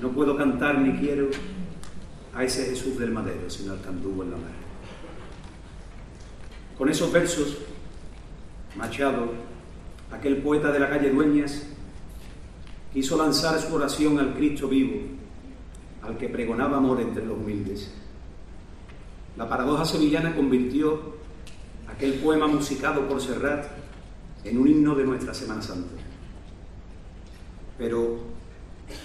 No 0.00 0.10
puedo 0.10 0.36
cantar 0.36 0.78
ni 0.78 0.98
quiero 0.98 1.28
a 2.34 2.44
ese 2.44 2.66
Jesús 2.66 2.98
del 2.98 3.10
madero, 3.10 3.48
sino 3.50 3.72
al 3.72 3.80
candugo 3.80 4.22
en 4.22 4.30
la 4.30 4.36
mar. 4.36 4.50
Con 6.76 6.88
esos 6.88 7.10
versos, 7.10 7.58
Machado, 8.76 9.32
aquel 10.12 10.36
poeta 10.38 10.70
de 10.70 10.78
la 10.78 10.88
calle 10.88 11.10
Dueñas, 11.10 11.66
quiso 12.92 13.16
lanzar 13.16 13.60
su 13.60 13.74
oración 13.74 14.18
al 14.20 14.34
Cristo 14.34 14.68
vivo, 14.68 15.00
al 16.02 16.16
que 16.16 16.28
pregonaba 16.28 16.76
amor 16.76 17.00
entre 17.00 17.26
los 17.26 17.36
humildes. 17.36 17.92
La 19.36 19.48
paradoja 19.48 19.84
sevillana 19.84 20.34
convirtió 20.34 21.16
aquel 21.88 22.14
poema 22.14 22.46
musicado 22.46 23.08
por 23.08 23.20
Serrat 23.20 23.66
en 24.44 24.58
un 24.58 24.68
himno 24.68 24.94
de 24.94 25.04
nuestra 25.04 25.34
Semana 25.34 25.62
Santa. 25.62 25.97
Pero 27.78 28.18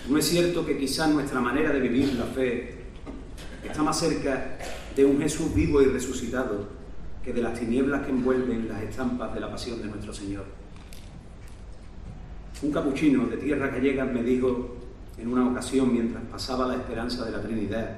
no 0.10 0.18
es 0.18 0.26
cierto 0.26 0.66
que 0.66 0.78
quizás 0.78 1.10
nuestra 1.14 1.40
manera 1.40 1.72
de 1.72 1.80
vivir 1.80 2.14
la 2.16 2.26
fe 2.26 2.76
está 3.64 3.84
más 3.84 4.00
cerca 4.00 4.58
de 4.96 5.06
un 5.06 5.20
Jesús 5.20 5.54
vivo 5.54 5.82
y 5.82 5.86
resucitado 5.86 6.68
que 7.24 7.32
de 7.32 7.42
las 7.42 7.58
tinieblas 7.58 8.06
que 8.06 8.12
envuelven 8.12 8.68
las 8.68 8.82
estampas 8.82 9.34
de 9.34 9.40
la 9.40 9.50
pasión 9.50 9.82
de 9.82 9.88
nuestro 9.88 10.14
Señor. 10.14 10.44
Un 12.62 12.72
capuchino 12.72 13.26
de 13.28 13.38
tierra 13.38 13.68
gallega 13.68 14.06
me 14.06 14.24
dijo 14.24 14.78
en 15.18 15.32
una 15.32 15.48
ocasión 15.48 15.94
mientras 15.94 16.24
pasaba 16.26 16.68
la 16.68 16.76
esperanza 16.76 17.26
de 17.26 17.32
la 17.32 17.42
Trinidad 17.42 17.98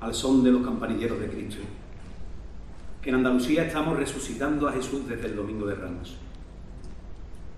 al 0.00 0.14
son 0.14 0.42
de 0.42 0.50
los 0.50 0.62
campanilleros 0.62 1.20
de 1.20 1.28
Cristo, 1.28 1.62
que 3.02 3.10
en 3.10 3.16
Andalucía 3.16 3.64
estamos 3.64 3.98
resucitando 3.98 4.68
a 4.68 4.72
Jesús 4.72 5.06
desde 5.06 5.26
el 5.26 5.36
Domingo 5.36 5.66
de 5.66 5.74
Ramos. 5.74 6.16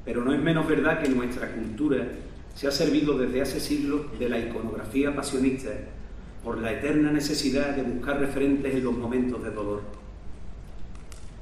Pero 0.05 0.25
no 0.25 0.33
es 0.33 0.41
menos 0.41 0.67
verdad 0.67 1.01
que 1.01 1.09
nuestra 1.09 1.53
cultura 1.53 2.09
se 2.55 2.69
ha 2.69 2.71
servido 2.71 3.19
desde 3.19 3.43
hace 3.43 3.61
siglos 3.61 4.19
de 4.19 4.29
la 4.29 4.39
iconografía 4.39 5.15
pasionista 5.15 5.71
por 6.45 6.59
la 6.59 6.73
eterna 6.73 7.11
necesidad 7.11 7.77
de 7.77 7.83
buscar 7.83 8.19
referentes 8.19 8.75
en 8.75 8.85
los 8.85 8.95
momentos 8.95 9.43
de 9.43 9.51
dolor. 9.51 9.83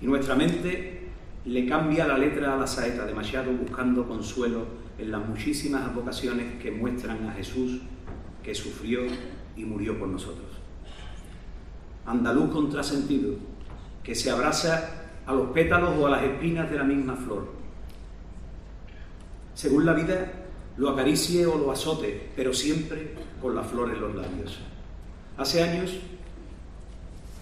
Y 0.00 0.06
nuestra 0.06 0.34
mente 0.34 1.08
le 1.44 1.66
cambia 1.66 2.06
la 2.06 2.18
letra 2.18 2.54
a 2.54 2.56
la 2.56 2.66
saeta 2.66 3.06
demasiado 3.06 3.52
buscando 3.52 4.06
consuelo 4.06 4.66
en 4.98 5.10
las 5.10 5.26
muchísimas 5.26 5.88
advocaciones 5.88 6.60
que 6.62 6.70
muestran 6.70 7.28
a 7.28 7.32
Jesús 7.32 7.80
que 8.42 8.54
sufrió 8.54 9.00
y 9.56 9.64
murió 9.64 9.98
por 9.98 10.08
nosotros. 10.08 10.46
Andaluz 12.06 12.50
contrasentido, 12.50 13.34
que 14.02 14.14
se 14.14 14.30
abraza 14.30 14.90
a 15.26 15.34
los 15.34 15.50
pétalos 15.50 15.96
o 15.98 16.06
a 16.06 16.10
las 16.10 16.22
espinas 16.22 16.70
de 16.70 16.76
la 16.76 16.84
misma 16.84 17.14
flor. 17.16 17.48
Según 19.54 19.84
la 19.84 19.92
vida, 19.92 20.32
lo 20.80 20.88
acaricie 20.88 21.44
o 21.44 21.58
lo 21.58 21.70
azote, 21.70 22.30
pero 22.34 22.54
siempre 22.54 23.10
con 23.42 23.54
la 23.54 23.62
flor 23.62 23.90
en 23.90 24.00
los 24.00 24.14
labios. 24.14 24.58
Hace 25.36 25.62
años 25.62 25.98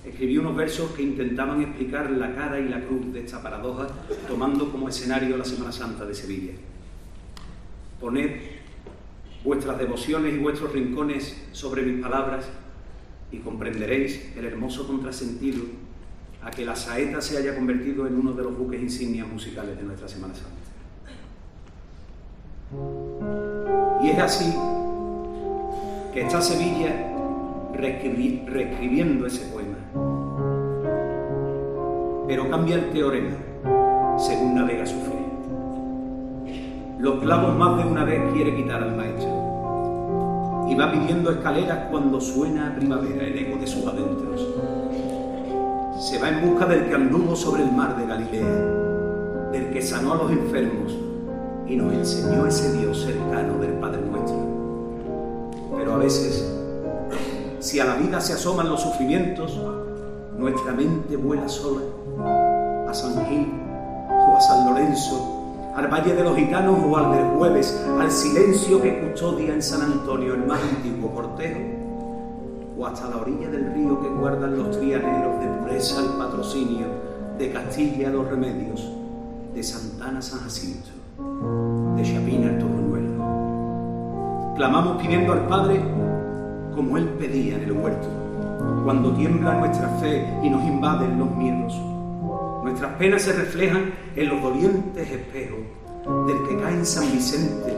escribí 0.05 0.39
unos 0.39 0.57
versos 0.57 0.91
que 0.91 1.03
intentaban 1.03 1.63
explicar 1.63 2.11
la 2.11 2.35
cara 2.35 2.59
y 2.59 2.69
la 2.69 2.85
cruz 2.85 3.13
de 3.13 3.21
esta 3.21 3.41
paradoja, 3.41 3.87
tomando 4.27 4.73
como 4.73 4.89
escenario 4.89 5.37
la 5.37 5.45
Semana 5.45 5.71
Santa 5.71 6.05
de 6.05 6.17
Sevilla. 6.17 6.53
Poned 8.01 8.41
vuestras 9.45 9.79
devociones 9.79 10.35
y 10.35 10.39
vuestros 10.39 10.73
rincones 10.73 11.41
sobre 11.53 11.83
mis 11.83 12.03
palabras 12.03 12.45
y 13.31 13.39
comprenderéis 13.39 14.37
el 14.37 14.47
hermoso 14.47 14.85
contrasentido 14.85 15.63
a 16.43 16.51
que 16.51 16.65
la 16.65 16.75
saeta 16.75 17.21
se 17.21 17.39
haya 17.39 17.55
convertido 17.55 18.05
en 18.09 18.19
uno 18.19 18.33
de 18.33 18.43
los 18.43 18.59
buques 18.59 18.83
insignias 18.83 19.29
musicales 19.29 19.77
de 19.77 19.85
nuestra 19.85 20.09
Semana 20.09 20.35
Santa. 20.35 20.68
Y 24.03 24.11
es 24.11 24.19
así 24.19 24.55
que 26.13 26.23
está 26.23 26.41
Sevilla 26.43 26.95
reescribiendo 27.73 29.27
ese 29.27 29.47
poema. 29.47 29.79
Pero 32.27 32.51
cambia 32.51 32.77
el 32.77 32.91
teorema 32.91 33.37
según 34.19 34.55
navega 34.55 34.85
su 34.85 34.97
fe. 34.97 35.19
Los 36.99 37.21
clavos 37.21 37.57
más 37.57 37.79
de 37.79 37.91
una 37.91 38.05
vez 38.05 38.21
quiere 38.35 38.55
quitar 38.55 38.83
al 38.83 38.97
maestro 38.97 40.67
y 40.69 40.75
va 40.75 40.93
pidiendo 40.93 41.31
escaleras 41.31 41.87
cuando 41.91 42.21
suena 42.21 42.69
a 42.69 42.77
primavera 42.77 43.25
el 43.25 43.39
eco 43.39 43.59
de 43.59 43.67
sus 43.67 43.87
adentros. 43.87 44.47
Se 45.99 46.19
va 46.19 46.29
en 46.29 46.51
busca 46.51 46.67
del 46.67 46.89
que 46.89 46.95
anduvo 46.95 47.35
sobre 47.35 47.63
el 47.63 47.73
mar 47.73 47.97
de 47.97 48.07
Galilea, 48.07 49.51
del 49.53 49.71
que 49.71 49.81
sanó 49.81 50.13
a 50.13 50.17
los 50.17 50.31
enfermos 50.31 51.08
y 51.69 51.77
nos 51.77 51.93
enseñó 51.93 52.47
ese 52.47 52.73
Dios 52.73 53.03
cercano 53.03 53.59
del 53.59 53.73
Padre 53.75 54.01
nuestro. 54.01 54.37
Pero 55.77 55.95
a 55.95 55.99
veces, 55.99 56.49
si 57.61 57.79
a 57.79 57.85
la 57.85 57.97
vida 57.97 58.21
se 58.21 58.33
asoman 58.33 58.71
los 58.71 58.81
sufrimientos, 58.81 59.61
nuestra 60.39 60.73
mente 60.73 61.17
vuela 61.17 61.49
sola 61.49 61.83
a 62.89 62.95
San 62.95 63.27
Gil 63.27 63.53
o 64.09 64.37
a 64.37 64.41
San 64.41 64.67
Lorenzo, 64.67 65.73
al 65.77 65.89
Valle 65.89 66.15
de 66.15 66.25
los 66.25 66.37
Gitanos 66.37 66.79
o 66.89 66.97
al 66.97 67.13
del 67.13 67.37
Jueves, 67.37 67.85
al 68.01 68.11
silencio 68.11 68.81
que 68.81 69.01
custodia 69.01 69.53
en 69.53 69.63
San 69.63 69.83
Antonio 69.83 70.35
el 70.35 70.47
más 70.47 70.61
antiguo 70.63 71.11
cortejo, 71.11 71.61
o 72.79 72.87
hasta 72.87 73.11
la 73.11 73.17
orilla 73.19 73.51
del 73.51 73.75
río 73.75 74.01
que 74.01 74.09
guardan 74.09 74.57
los 74.57 74.79
trianeros 74.79 75.41
de 75.41 75.47
pureza 75.49 75.99
al 75.99 76.17
patrocinio, 76.17 76.87
de 77.37 77.53
Castilla 77.53 78.09
los 78.09 78.27
remedios, 78.29 78.91
de 79.55 79.63
Santana 79.63 80.23
San 80.23 80.41
Jacinto 80.41 80.98
de 81.19 82.03
Chapina 82.05 82.49
al 82.49 82.59
Torrenuelo. 82.59 84.55
Clamamos 84.55 85.03
pidiendo 85.03 85.33
al 85.33 85.47
Padre 85.49 85.81
como 86.75 86.97
Él 86.97 87.09
pedía 87.19 87.57
en 87.57 87.63
el 87.65 87.73
huerto, 87.73 88.07
cuando 88.85 89.13
tiembla 89.13 89.55
nuestra 89.55 89.89
fe 90.01 90.25
y 90.45 90.51
nos 90.51 90.63
invaden 90.63 91.19
los 91.19 91.29
miedos. 91.35 91.75
Nuestras 92.63 92.93
penas 92.95 93.23
se 93.23 93.33
reflejan 93.33 93.93
en 94.15 94.29
los 94.29 94.41
dolientes 94.41 95.11
espejos 95.11 95.59
del 96.27 96.49
que 96.49 96.57
cae 96.63 96.75
en 96.75 96.87
San 96.87 97.11
Vicente 97.11 97.77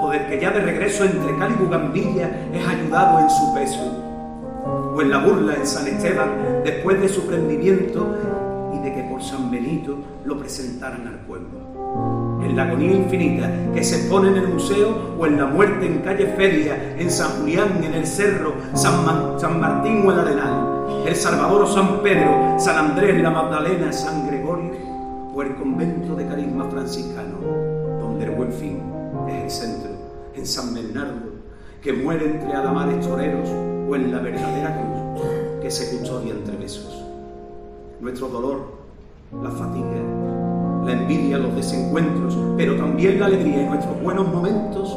o 0.00 0.10
del 0.10 0.26
que 0.28 0.40
ya 0.40 0.52
de 0.52 0.60
regreso 0.60 1.04
entre 1.04 1.36
Cali 1.36 1.54
y 1.54 1.64
Bugambilla 1.64 2.30
es 2.52 2.64
ayudado 2.66 3.18
en 3.18 3.30
su 3.30 3.54
peso, 3.54 4.04
o 4.94 5.02
en 5.02 5.10
la 5.10 5.18
burla 5.18 5.54
en 5.54 5.66
San 5.66 5.88
Esteban 5.88 6.62
después 6.64 7.00
de 7.00 7.08
su 7.08 7.26
prendimiento 7.26 8.06
y 8.72 8.78
de 8.78 8.94
que 8.94 9.02
por 9.02 9.20
San 9.20 9.50
Benito 9.50 9.96
lo 10.24 10.38
presentaran 10.38 11.08
al 11.08 11.18
pueblo 11.26 11.77
en 12.48 12.56
la 12.56 12.64
agonía 12.64 12.92
infinita 12.92 13.50
que 13.74 13.84
se 13.84 13.96
expone 13.96 14.28
en 14.28 14.36
el 14.36 14.48
museo 14.48 15.14
o 15.18 15.26
en 15.26 15.36
la 15.36 15.46
muerte 15.46 15.86
en 15.86 15.98
calle 15.98 16.26
Feria, 16.36 16.96
en 16.98 17.10
San 17.10 17.40
Julián, 17.40 17.82
en 17.84 17.94
el 17.94 18.06
Cerro, 18.06 18.54
San, 18.74 19.38
San 19.38 19.60
Martín 19.60 20.04
o 20.06 20.12
el 20.12 20.18
Arenal, 20.20 21.04
el 21.06 21.14
Salvador 21.14 21.62
o 21.62 21.66
San 21.66 22.02
Pedro, 22.02 22.56
San 22.58 22.76
Andrés, 22.76 23.22
la 23.22 23.30
Magdalena, 23.30 23.92
San 23.92 24.26
Gregorio 24.26 24.72
o 25.34 25.42
el 25.42 25.54
convento 25.54 26.16
de 26.16 26.26
carisma 26.26 26.64
franciscano, 26.64 27.38
donde 28.00 28.24
el 28.24 28.30
buen 28.32 28.52
fin 28.52 28.80
es 29.28 29.42
el 29.44 29.50
centro, 29.50 29.90
en 30.34 30.46
San 30.46 30.74
Bernardo, 30.74 31.30
que 31.82 31.92
muere 31.92 32.24
entre 32.24 32.52
alamares 32.52 33.06
toreros 33.06 33.48
o 33.48 33.94
en 33.94 34.12
la 34.12 34.18
verdadera 34.18 34.74
cruz 34.74 35.22
que 35.62 35.70
se 35.70 35.96
custodia 35.96 36.32
entre 36.32 36.56
besos. 36.56 37.04
Nuestro 38.00 38.28
dolor, 38.28 38.78
la 39.42 39.50
fatiga, 39.50 40.37
la 40.84 40.92
envidia, 40.92 41.38
los 41.38 41.54
desencuentros, 41.54 42.36
pero 42.56 42.76
también 42.76 43.20
la 43.20 43.26
alegría 43.26 43.62
y 43.62 43.66
nuestros 43.66 44.00
buenos 44.02 44.28
momentos, 44.28 44.96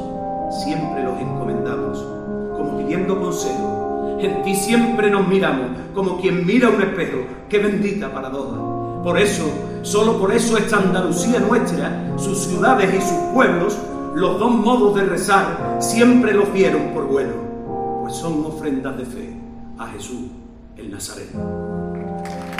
siempre 0.63 1.03
los 1.03 1.19
encomendamos, 1.19 1.97
como 2.55 2.77
pidiendo 2.77 3.19
consejo. 3.19 4.17
En 4.19 4.43
ti 4.43 4.55
siempre 4.55 5.09
nos 5.09 5.27
miramos, 5.27 5.67
como 5.93 6.19
quien 6.19 6.45
mira 6.45 6.69
un 6.69 6.81
espejo. 6.81 7.19
Qué 7.49 7.59
bendita 7.59 8.13
paradoja. 8.13 8.57
Por 9.03 9.17
eso, 9.17 9.45
solo 9.81 10.19
por 10.19 10.31
eso 10.31 10.57
esta 10.57 10.77
Andalucía 10.77 11.39
nuestra, 11.39 12.13
sus 12.17 12.37
ciudades 12.37 12.93
y 12.93 13.01
sus 13.01 13.17
pueblos, 13.33 13.77
los 14.13 14.39
dos 14.39 14.51
modos 14.51 14.95
de 14.95 15.03
rezar 15.05 15.77
siempre 15.79 16.33
los 16.33 16.51
vieron 16.53 16.93
por 16.93 17.07
bueno, 17.07 17.33
pues 18.01 18.15
son 18.15 18.45
ofrendas 18.45 18.97
de 18.97 19.05
fe 19.05 19.35
a 19.77 19.87
Jesús 19.87 20.29
el 20.77 20.91
Nazareno. 20.91 22.50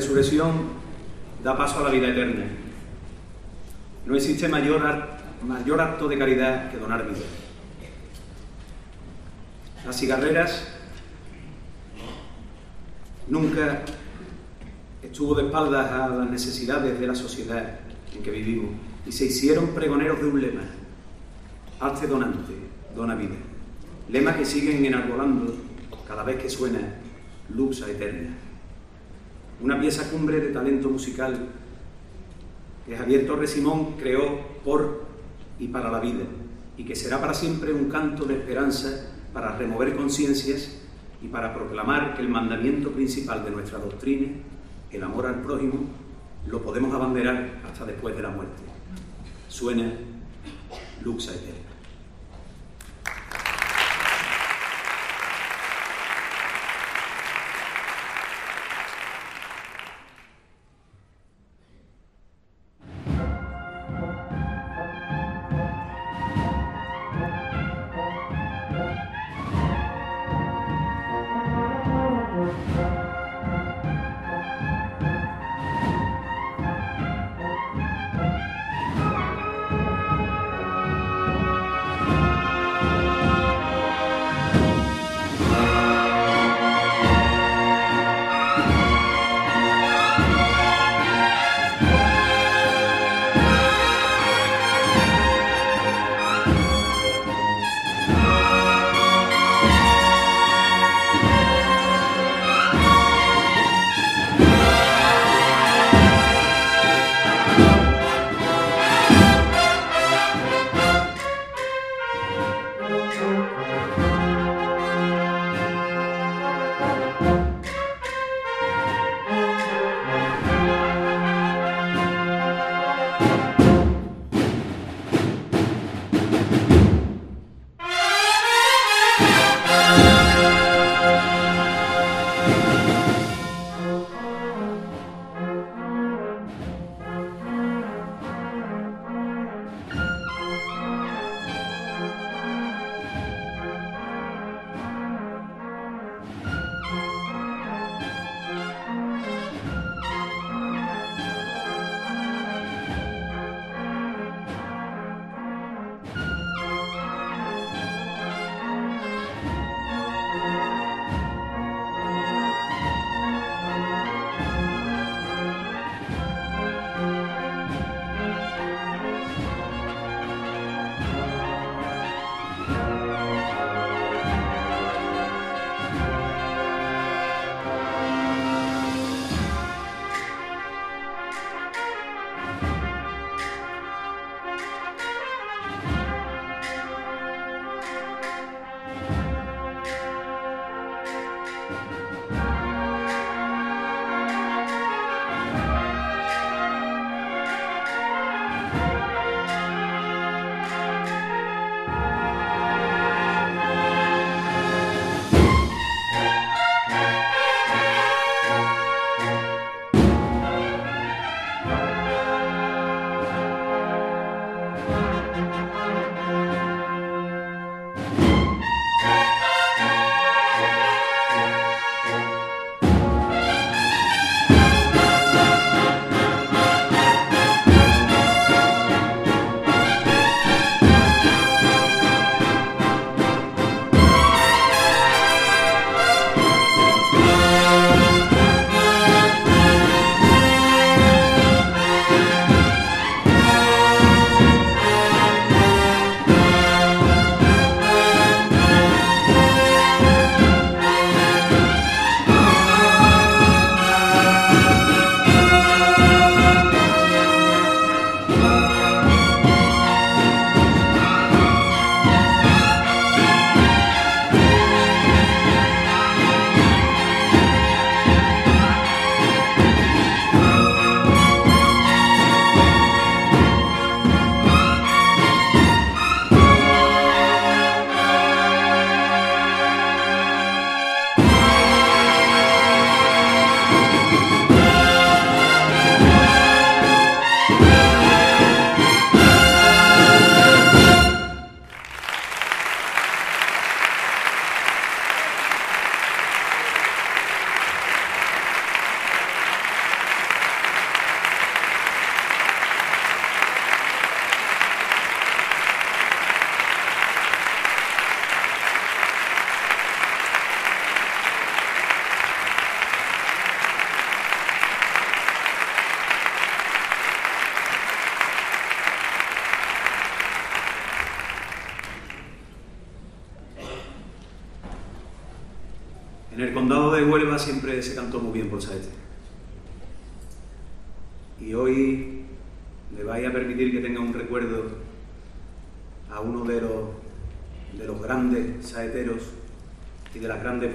Resurrección 0.00 0.80
da 1.44 1.56
paso 1.56 1.80
a 1.80 1.84
la 1.84 1.90
vida 1.90 2.08
eterna. 2.08 2.48
No 4.06 4.16
existe 4.16 4.48
mayor, 4.48 4.80
mayor 5.44 5.80
acto 5.80 6.08
de 6.08 6.16
caridad 6.16 6.70
que 6.70 6.78
donar 6.78 7.06
vida. 7.06 7.20
Las 9.84 9.96
cigarreras 10.00 10.68
nunca 13.28 13.82
estuvo 15.02 15.34
de 15.34 15.44
espaldas 15.44 15.92
a 15.92 16.08
las 16.08 16.30
necesidades 16.30 16.98
de 16.98 17.06
la 17.06 17.14
sociedad 17.14 17.80
en 18.14 18.22
que 18.22 18.30
vivimos 18.30 18.70
y 19.06 19.12
se 19.12 19.26
hicieron 19.26 19.68
pregoneros 19.68 20.20
de 20.20 20.26
un 20.26 20.40
lema, 20.40 20.62
hazte 21.78 22.06
donante, 22.06 22.54
dona 22.96 23.14
vida. 23.14 23.36
Lema 24.08 24.34
que 24.34 24.44
siguen 24.44 24.84
enarbolando 24.84 25.56
cada 26.08 26.24
vez 26.24 26.42
que 26.42 26.48
suena 26.48 26.80
Luxa 27.54 27.88
Eterna. 27.90 28.49
Una 29.62 29.78
pieza 29.78 30.10
cumbre 30.10 30.40
de 30.40 30.48
talento 30.48 30.88
musical 30.88 31.48
que 32.86 32.96
Javier 32.96 33.26
Torres 33.26 33.50
Simón 33.50 33.96
creó 33.98 34.40
por 34.64 35.04
y 35.58 35.68
para 35.68 35.90
la 35.90 36.00
vida 36.00 36.24
y 36.76 36.84
que 36.84 36.96
será 36.96 37.20
para 37.20 37.34
siempre 37.34 37.72
un 37.72 37.90
canto 37.90 38.24
de 38.24 38.34
esperanza 38.34 39.10
para 39.34 39.56
remover 39.56 39.94
conciencias 39.94 40.78
y 41.22 41.28
para 41.28 41.54
proclamar 41.54 42.14
que 42.14 42.22
el 42.22 42.28
mandamiento 42.28 42.90
principal 42.90 43.44
de 43.44 43.50
nuestra 43.50 43.78
doctrina, 43.78 44.28
el 44.90 45.02
amor 45.02 45.26
al 45.26 45.42
prójimo, 45.42 45.84
lo 46.46 46.62
podemos 46.62 46.94
abanderar 46.94 47.60
hasta 47.70 47.84
después 47.84 48.16
de 48.16 48.22
la 48.22 48.30
muerte. 48.30 48.62
Suena 49.48 49.92
Eterna. 51.02 51.59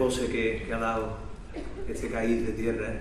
Grandes 0.05 0.19
poses 0.19 0.29
que, 0.29 0.73
ha 0.73 0.77
dado 0.77 1.17
este 1.87 2.09
caíz 2.09 2.45
de 2.45 2.53
tierra, 2.53 2.93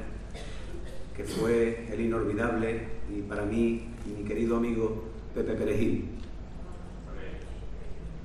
que 1.16 1.24
fue 1.24 1.86
el 1.92 2.00
inolvidable 2.00 2.80
y 3.14 3.20
para 3.22 3.44
mí 3.44 3.88
y 4.06 4.20
mi 4.20 4.24
querido 4.26 4.56
amigo 4.56 5.04
Pepe 5.34 5.54
Perejil. 5.54 6.04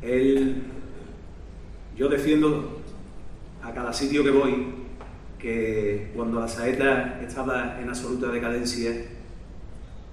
Él, 0.02 0.64
yo 1.98 2.08
defiendo 2.08 2.82
a 3.62 3.74
cada 3.74 3.92
sitio 3.92 4.24
que 4.24 4.32
voy 4.32 4.68
que 5.38 6.12
cuando 6.16 6.40
la 6.40 6.48
saeta 6.48 7.20
estaba 7.22 7.80
en 7.82 7.90
absoluta 7.90 8.28
decadencia, 8.28 8.92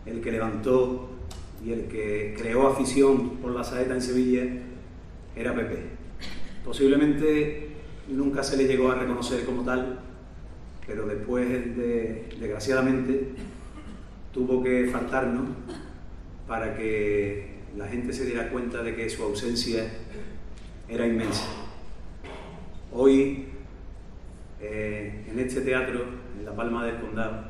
el 0.07 0.21
que 0.21 0.33
levantó 0.33 1.11
y 1.65 1.73
el 1.73 1.87
que 1.87 2.35
creó 2.39 2.69
afición 2.69 3.37
por 3.39 3.53
la 3.53 3.65
saeta 3.65 3.95
en 3.95 4.03
Sevilla 4.03 4.45
era 5.37 5.55
Pepe. 5.55 5.79
Posiblemente 6.65 7.67
nunca 8.09 8.43
se 8.43 8.57
le 8.57 8.65
llegó 8.65 8.91
a 8.91 8.97
reconocer 9.17 9.47
como 9.47 9.63
tal, 9.63 9.99
pero 10.87 11.07
después, 11.07 11.49
desgraciadamente, 12.39 13.29
tuvo 14.33 14.63
que 14.63 14.89
faltarnos 14.93 15.49
para 16.47 16.77
que 16.77 17.63
la 17.77 17.89
gente 17.89 18.13
se 18.13 18.27
diera 18.27 18.51
cuenta 18.51 18.83
de 18.83 18.95
que 18.95 19.09
su 19.09 19.23
ausencia 19.23 19.91
era 20.87 21.07
inmensa. 21.07 21.47
Hoy, 22.93 23.47
eh, 24.61 25.25
en 25.31 25.39
este 25.39 25.63
teatro, 25.63 26.05
en 26.39 26.45
La 26.45 26.55
Palma 26.55 26.85
del 26.85 27.01
Condado, 27.01 27.45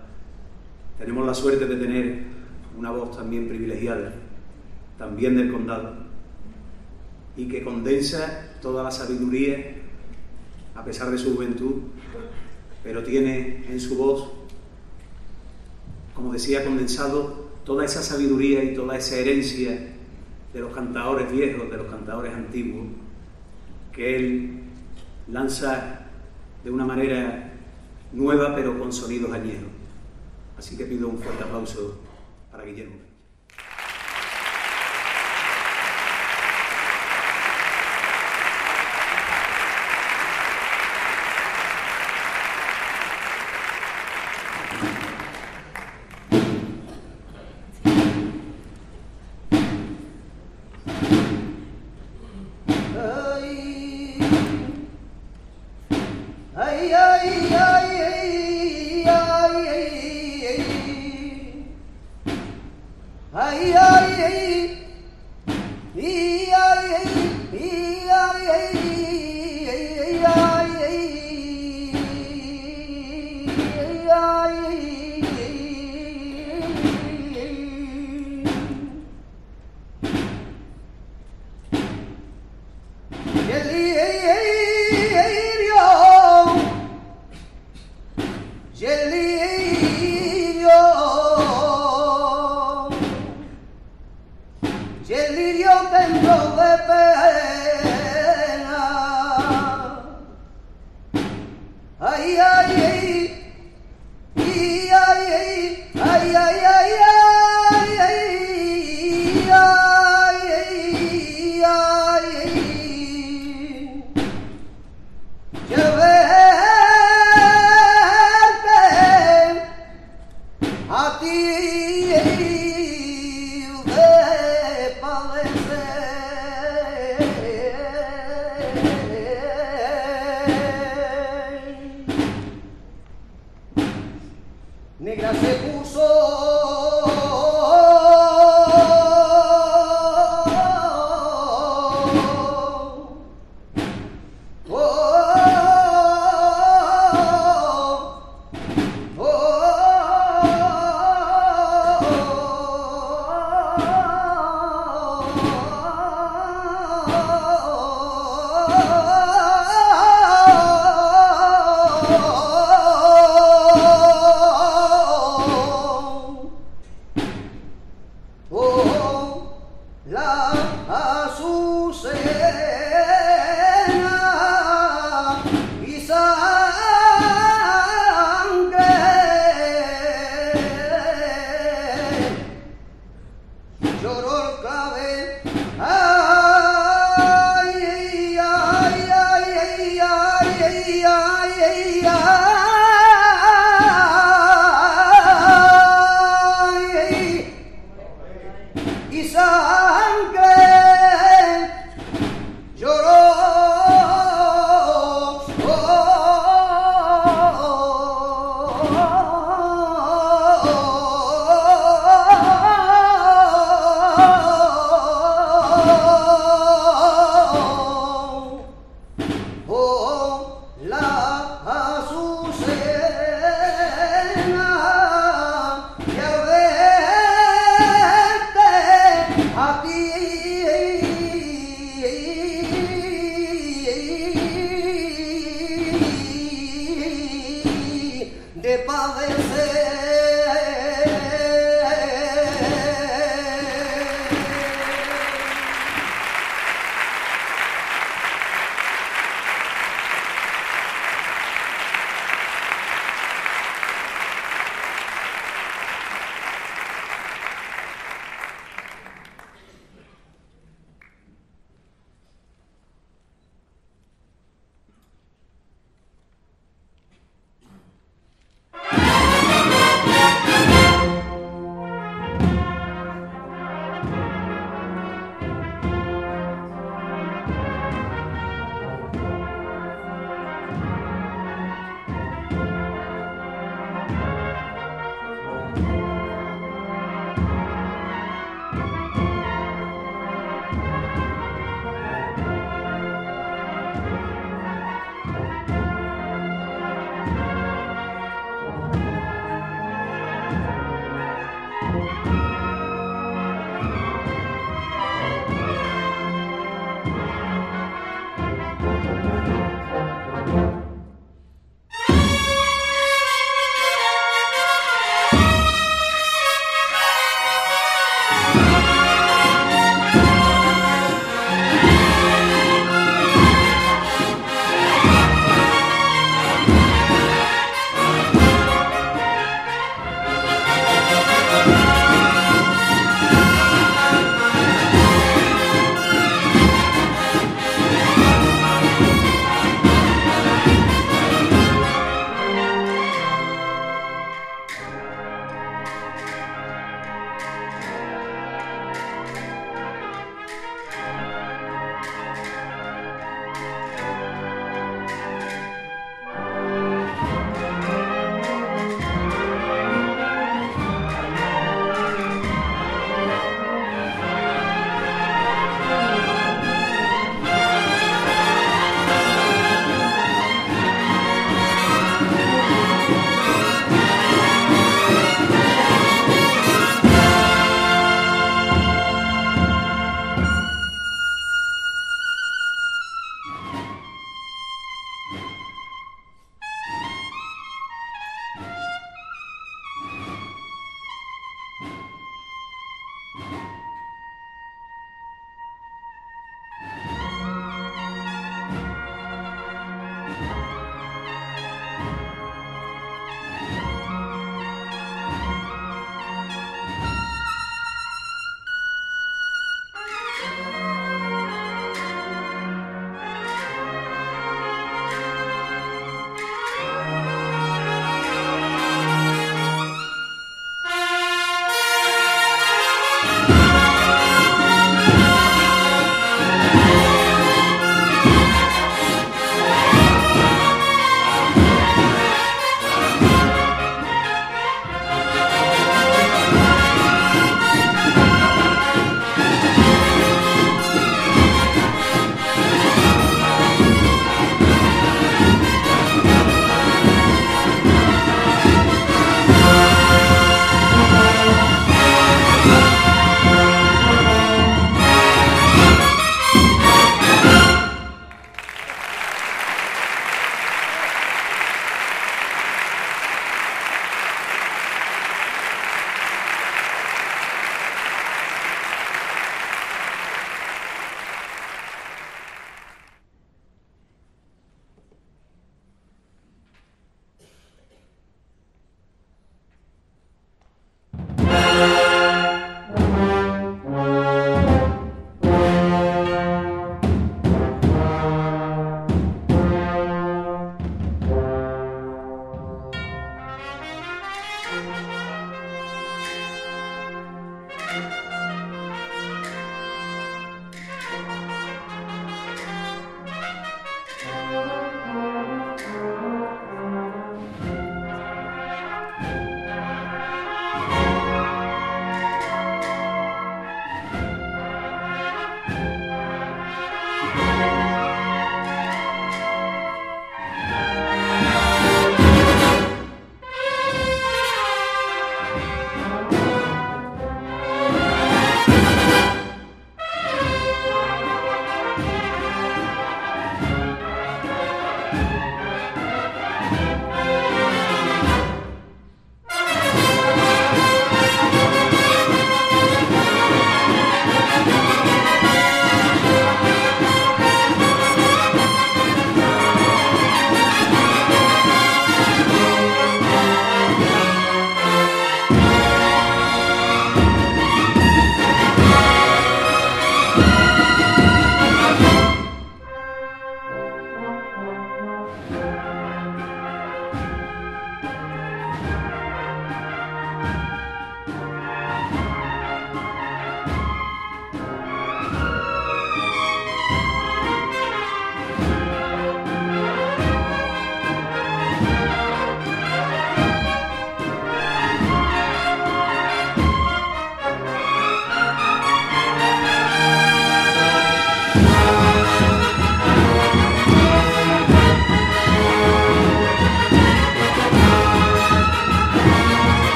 tenemos 0.98 1.26
la 1.26 1.34
suerte 1.34 1.66
de 1.66 1.76
tener 1.76 2.22
una 2.78 2.92
voz 2.92 3.16
también 3.16 3.48
privilegiada, 3.48 4.14
también 4.98 5.36
del 5.36 5.50
condado, 5.50 5.94
y 7.36 7.48
que 7.48 7.64
condensa 7.64 8.52
toda 8.62 8.84
la 8.84 8.90
sabiduría 8.90 9.75
a 10.76 10.84
pesar 10.84 11.10
de 11.10 11.18
su 11.18 11.34
juventud, 11.34 11.74
pero 12.84 13.02
tiene 13.02 13.64
en 13.68 13.80
su 13.80 13.96
voz, 13.96 14.30
como 16.14 16.32
decía, 16.32 16.64
condensado 16.64 17.46
toda 17.64 17.84
esa 17.84 18.02
sabiduría 18.02 18.62
y 18.62 18.74
toda 18.74 18.96
esa 18.96 19.16
herencia 19.16 19.94
de 20.52 20.60
los 20.60 20.72
cantadores 20.72 21.30
viejos, 21.30 21.70
de 21.70 21.76
los 21.76 21.86
cantadores 21.86 22.32
antiguos, 22.32 22.86
que 23.92 24.16
él 24.16 24.60
lanza 25.28 26.06
de 26.62 26.70
una 26.70 26.84
manera 26.84 27.52
nueva 28.12 28.54
pero 28.54 28.78
con 28.78 28.92
sonidos 28.92 29.32
añejos. 29.32 29.68
Así 30.58 30.76
que 30.76 30.84
pido 30.84 31.08
un 31.08 31.18
fuerte 31.18 31.42
aplauso 31.42 31.98
para 32.50 32.64
Guillermo. 32.64 33.05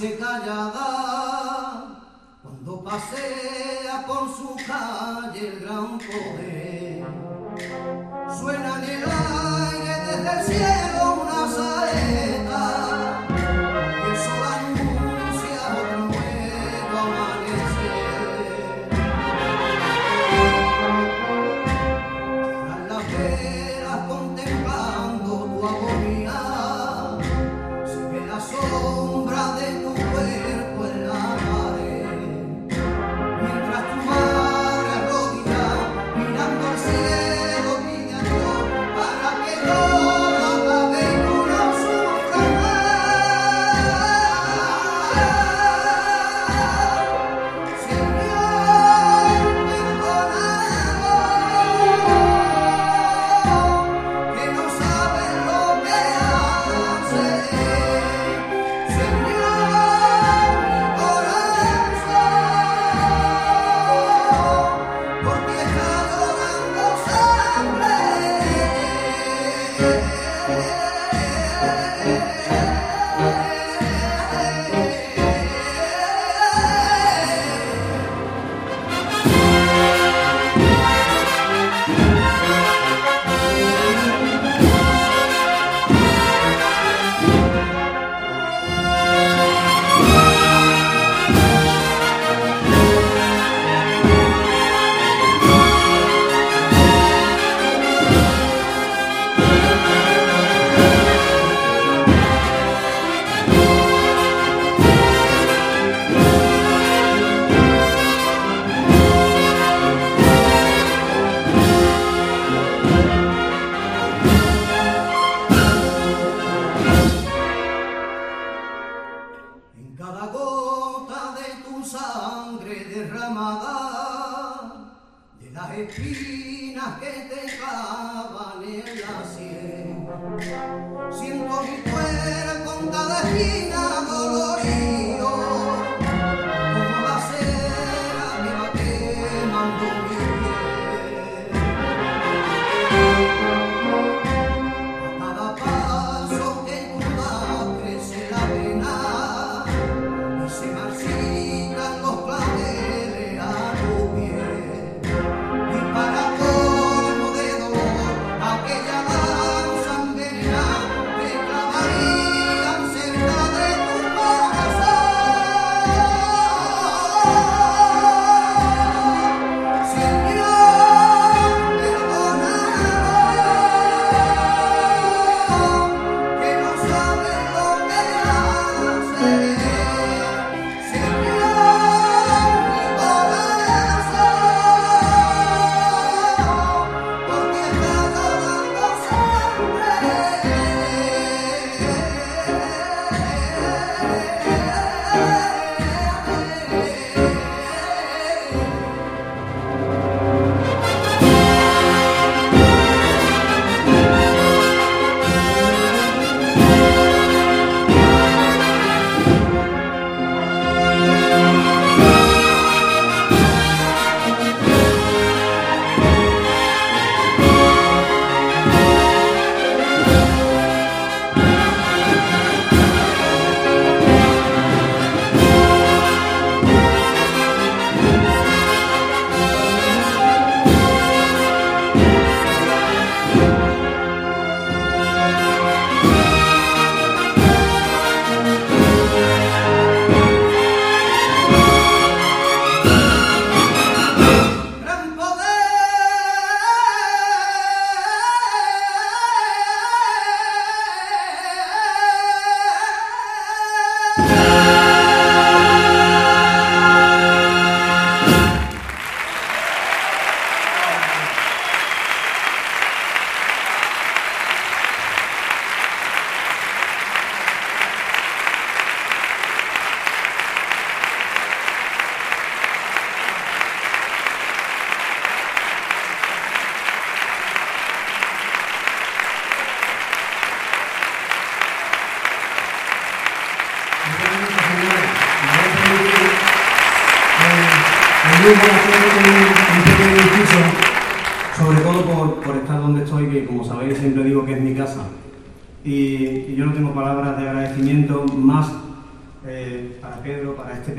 noche 0.00 0.16
callada, 0.16 2.00
cuando 2.42 2.82
pasea 2.82 4.06
por 4.06 4.34
su 4.34 4.56
calle 4.66 5.48
el 5.48 5.60
gran 5.60 5.98
poder, 5.98 7.04
suena 8.38 8.82
en 8.82 8.90
el 8.90 9.04
aire 9.04 9.94
desde 10.06 10.30
el 10.40 10.46
cielo 10.46 11.02
una 11.22 11.40
saeta. 11.54 12.39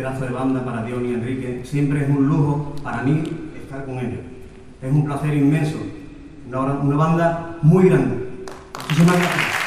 De 0.02 0.30
banda, 0.32 0.66
para 0.66 0.84
Dion 0.84 1.06
y 1.06 1.14
Enrique. 1.14 1.62
Siempre 1.64 2.02
es 2.04 2.10
un 2.10 2.28
lujo 2.28 2.74
para 2.84 3.04
mí 3.04 3.24
estar 3.62 3.86
con 3.86 4.00
ellos. 4.00 4.20
Es 4.82 4.92
un 4.92 5.06
placer 5.06 5.34
inmenso. 5.36 5.78
Una, 6.48 6.96
banda 6.96 7.58
muy 7.62 7.86
grande. 7.86 8.46
Gracias. 8.98 9.62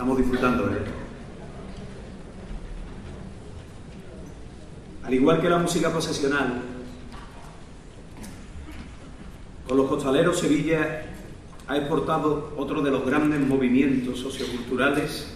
Estamos 0.00 0.16
disfrutando, 0.16 0.70
¿eh? 0.70 0.78
Al 5.04 5.14
igual 5.14 5.40
que 5.42 5.49
la 5.49 5.49
música 5.60 5.90
procesional, 5.90 6.62
con 9.66 9.76
los 9.76 9.88
costaleros 9.88 10.38
Sevilla 10.38 11.02
ha 11.68 11.76
exportado 11.76 12.52
otro 12.56 12.82
de 12.82 12.90
los 12.90 13.06
grandes 13.06 13.40
movimientos 13.40 14.18
socioculturales 14.18 15.32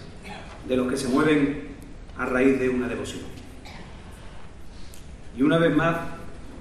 de 0.67 0.77
los 0.77 0.89
que 0.89 0.97
se 0.97 1.09
mueven 1.09 1.69
a 2.19 2.27
raíz 2.27 2.59
de 2.59 2.69
una 2.69 2.89
devoción. 2.89 3.23
Y 5.37 5.43
una 5.43 5.59
vez 5.59 5.77
más, 5.77 5.97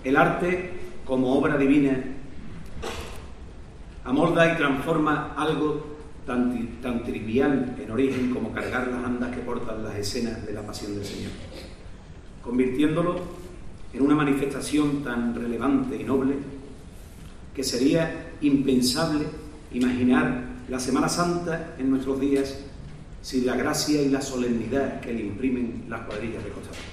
el 0.03 0.18
arte 0.18 0.73
como 1.06 1.34
obra 1.35 1.57
divina 1.57 2.03
amolda 4.03 4.53
y 4.53 4.57
transforma 4.57 5.34
algo 5.35 5.98
tan, 6.26 6.81
tan 6.81 7.03
trivial 7.03 7.76
en 7.81 7.91
origen 7.91 8.31
como 8.31 8.52
cargar 8.52 8.88
las 8.88 9.03
andas 9.03 9.35
que 9.35 9.41
portan 9.41 9.84
las 9.84 9.95
escenas 9.95 10.45
de 10.45 10.53
la 10.53 10.61
pasión 10.61 10.95
del 10.95 11.06
Señor, 11.06 11.31
convirtiéndolo 12.44 13.43
en 13.94 14.02
una 14.02 14.15
manifestación 14.15 15.03
tan 15.03 15.36
relevante 15.36 15.95
y 15.95 16.03
noble 16.03 16.36
que 17.56 17.64
sería 17.64 18.32
impensable 18.41 19.26
imaginar 19.72 20.45
la 20.70 20.80
Semana 20.80 21.07
Santa 21.07 21.76
en 21.78 21.90
nuestros 21.90 22.20
días 22.20 22.57
sin 23.22 23.45
la 23.45 23.56
gracia 23.56 24.02
y 24.02 24.10
la 24.10 24.22
solemnidad 24.22 24.99
que 24.99 25.14
le 25.14 25.22
imprimen 25.22 25.86
las 25.88 26.02
cuadrillas 26.02 26.44
de 26.44 26.49
costaleros. 26.49 26.84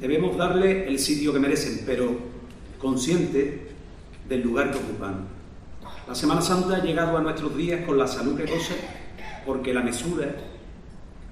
Debemos 0.00 0.36
darle 0.36 0.88
el 0.88 0.98
sitio 0.98 1.32
que 1.32 1.38
merecen, 1.38 1.82
pero 1.84 2.16
consciente 2.78 3.68
del 4.28 4.42
lugar 4.42 4.72
que 4.72 4.78
ocupan. 4.78 5.26
La 6.08 6.14
Semana 6.14 6.40
Santa 6.40 6.76
ha 6.76 6.82
llegado 6.82 7.16
a 7.16 7.20
nuestros 7.20 7.56
días 7.56 7.84
con 7.84 7.98
la 7.98 8.06
salud 8.06 8.36
que 8.36 8.46
goza, 8.46 8.74
porque 9.46 9.74
la 9.74 9.82
mesura 9.82 10.34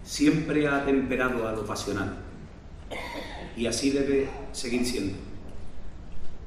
siempre 0.05 0.69
ha 0.69 0.85
temperado 0.85 1.49
a 1.49 1.53
lo 1.53 1.65
pasional. 1.65 2.30
Y 3.57 3.67
así 3.67 3.91
debe 3.91 4.29
seguir 4.53 4.85
siendo. 4.87 5.15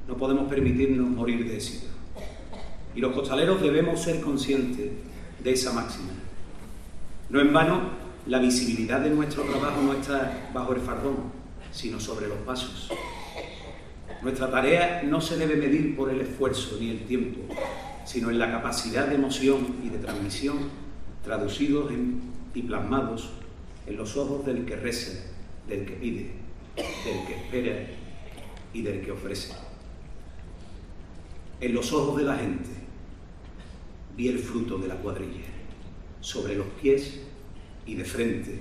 No 0.08 0.16
podemos 0.16 0.48
permitirnos 0.48 1.08
morir 1.08 1.48
de 1.48 1.56
éxito. 1.56 1.86
Y 2.94 3.00
los 3.00 3.12
costaleros 3.12 3.60
debemos 3.62 4.00
ser 4.00 4.20
conscientes 4.20 4.90
de 5.42 5.52
esa 5.52 5.72
máxima. 5.72 6.10
No 7.30 7.40
en 7.40 7.52
vano, 7.52 7.90
la 8.26 8.38
visibilidad 8.38 9.00
de 9.00 9.10
nuestro 9.10 9.42
trabajo 9.44 9.82
no 9.82 9.92
está 9.94 10.50
bajo 10.52 10.74
el 10.74 10.80
fardón, 10.80 11.16
sino 11.72 11.98
sobre 12.00 12.28
los 12.28 12.38
pasos. 12.38 12.90
Nuestra 14.22 14.50
tarea 14.50 15.02
no 15.04 15.20
se 15.20 15.36
debe 15.36 15.56
medir 15.56 15.96
por 15.96 16.10
el 16.10 16.20
esfuerzo 16.20 16.78
ni 16.80 16.90
el 16.90 17.00
tiempo, 17.04 17.40
sino 18.04 18.30
en 18.30 18.38
la 18.38 18.50
capacidad 18.50 19.06
de 19.06 19.16
emoción 19.16 19.76
y 19.84 19.88
de 19.88 19.98
transmisión 19.98 20.84
traducidos 21.24 21.90
y 22.54 22.62
plasmados 22.62 23.30
en 23.86 23.96
los 23.96 24.16
ojos 24.16 24.46
del 24.46 24.64
que 24.66 24.76
reza, 24.76 25.12
del 25.68 25.86
que 25.86 25.94
pide, 25.94 26.30
del 26.76 27.26
que 27.26 27.34
espera 27.34 27.86
y 28.72 28.82
del 28.82 29.00
que 29.00 29.12
ofrece. 29.12 29.52
En 31.60 31.74
los 31.74 31.92
ojos 31.92 32.18
de 32.18 32.24
la 32.24 32.36
gente 32.36 32.70
vi 34.16 34.28
el 34.28 34.38
fruto 34.38 34.78
de 34.78 34.88
la 34.88 34.96
cuadrilla, 34.96 35.44
sobre 36.20 36.56
los 36.56 36.66
pies 36.80 37.20
y 37.86 37.94
de 37.94 38.04
frente. 38.04 38.58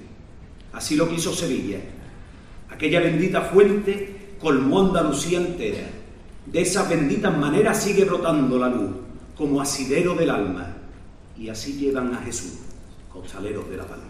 Así 0.72 0.96
lo 0.96 1.10
quiso 1.10 1.34
Sevilla. 1.34 1.80
Aquella 2.70 3.00
bendita 3.00 3.42
fuente 3.42 4.36
colmó 4.40 4.82
Andalucía 4.82 5.40
entera. 5.40 5.88
De 6.46 6.62
esas 6.62 6.90
benditas 6.90 7.36
maneras 7.38 7.82
sigue 7.84 8.06
brotando 8.06 8.58
la 8.58 8.70
luz, 8.70 8.92
como 9.36 9.62
asidero 9.62 10.16
del 10.16 10.30
alma. 10.30 10.76
Y 11.38 11.50
así 11.50 11.74
llevan 11.74 12.14
a 12.14 12.18
Jesús, 12.18 12.60
costaleros 13.12 13.70
de 13.70 13.78
la 13.78 13.88
palma. 13.88 14.03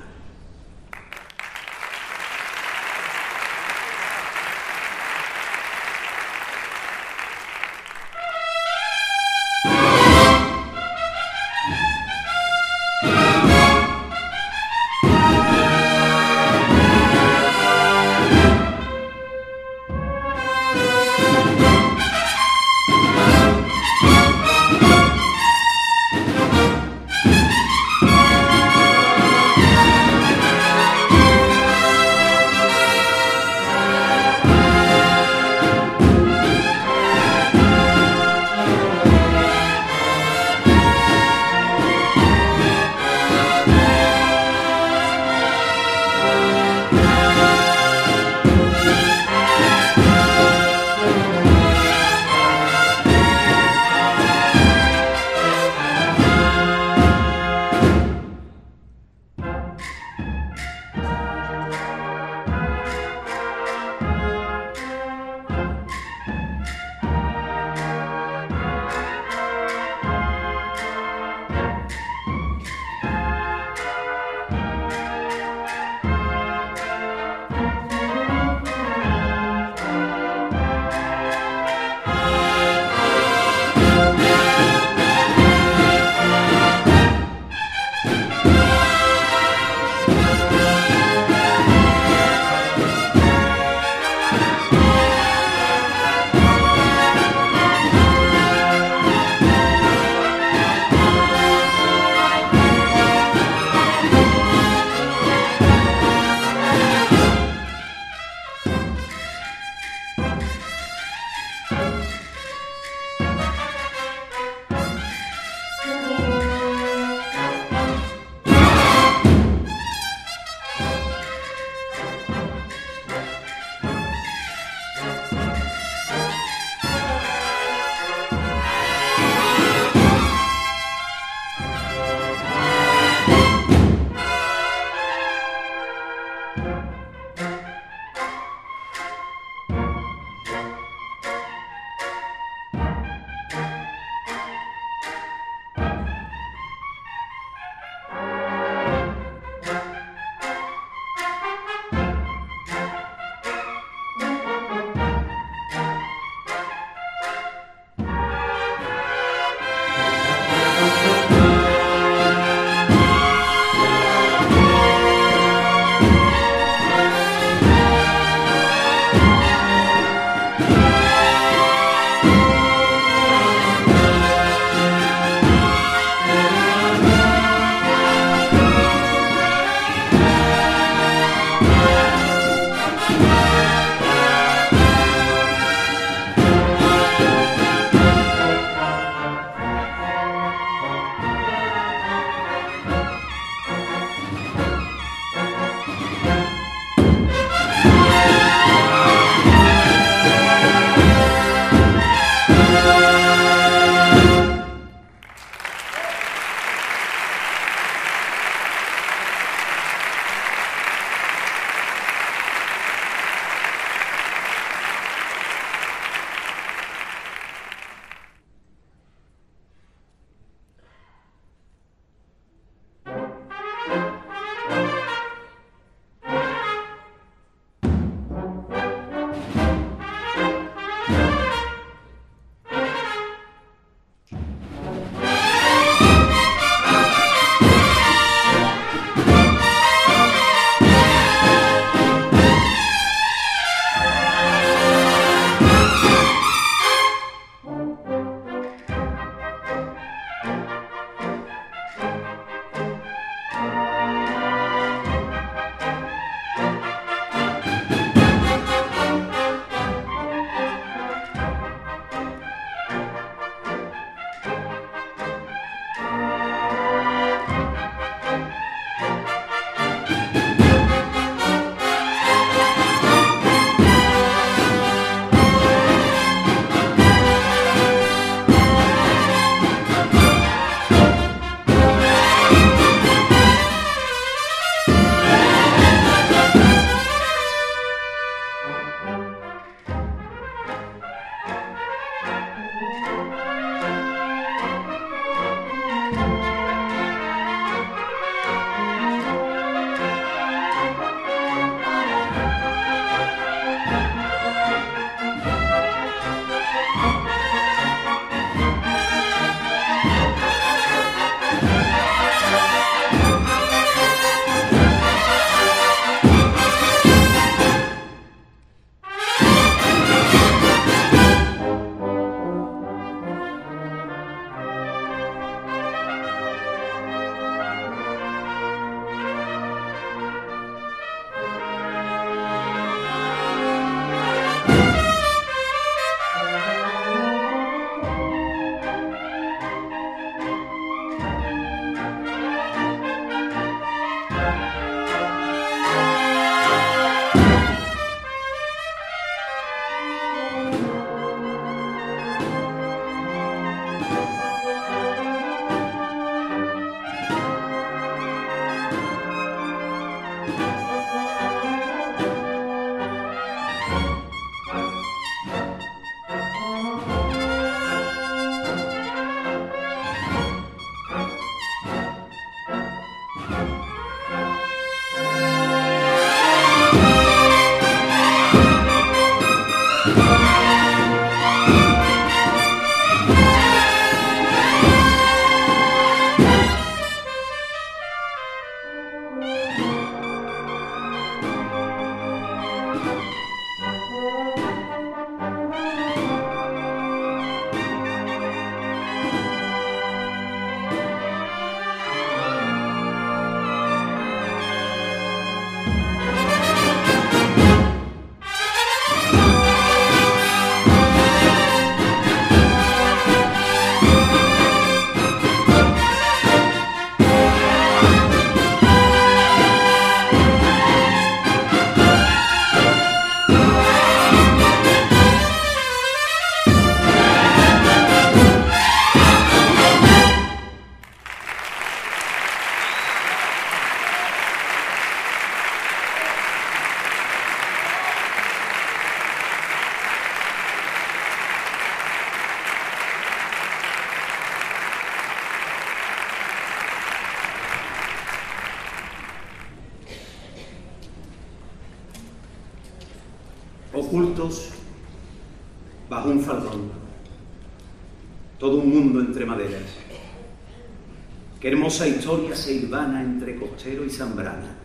Hermosa 461.93 462.07
historia 462.07 462.55
se 462.55 462.73
hilvana 462.73 463.21
entre 463.21 463.55
costero 463.55 464.03
y 464.03 464.09
zambrana, 464.09 464.75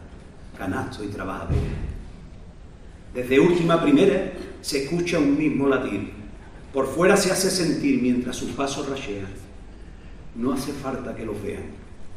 canasto 0.58 1.02
y 1.02 1.06
trabajadera. 1.08 1.62
Desde 3.14 3.40
última 3.40 3.80
primera 3.80 4.32
se 4.60 4.84
escucha 4.84 5.18
un 5.18 5.38
mismo 5.38 5.68
latir. 5.68 6.12
Por 6.70 6.86
fuera 6.86 7.16
se 7.16 7.32
hace 7.32 7.50
sentir 7.50 8.02
mientras 8.02 8.36
sus 8.36 8.50
pasos 8.50 8.90
rashean. 8.90 9.26
No 10.36 10.52
hace 10.52 10.72
falta 10.72 11.16
que 11.16 11.24
los 11.24 11.42
vean, 11.42 11.62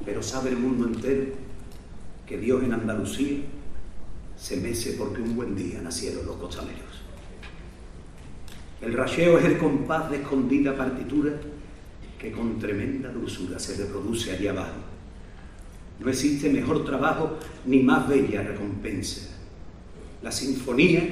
pero 0.04 0.22
sabe 0.22 0.50
el 0.50 0.58
mundo 0.58 0.86
entero 0.86 1.26
que 2.28 2.38
Dios 2.38 2.62
en 2.62 2.74
Andalucía 2.74 3.40
se 4.38 4.58
mece 4.58 4.94
porque 4.98 5.22
un 5.22 5.38
buen 5.38 5.56
día 5.56 5.82
nacieron 5.82 6.26
los 6.26 6.36
costaleros. 6.36 7.02
El 8.82 8.94
racheo 8.94 9.38
es 9.38 9.46
el 9.46 9.58
compás 9.58 10.12
de 10.12 10.18
escondida 10.18 10.76
partitura 10.76 11.32
que 12.20 12.32
con 12.32 12.60
tremenda 12.60 13.10
dulzura 13.10 13.58
se 13.58 13.76
reproduce 13.78 14.32
allí 14.32 14.48
abajo. 14.48 14.81
No 16.02 16.10
existe 16.10 16.50
mejor 16.50 16.84
trabajo 16.84 17.38
ni 17.66 17.80
más 17.80 18.08
bella 18.08 18.42
recompensa. 18.42 19.30
La 20.22 20.32
sinfonía 20.32 21.04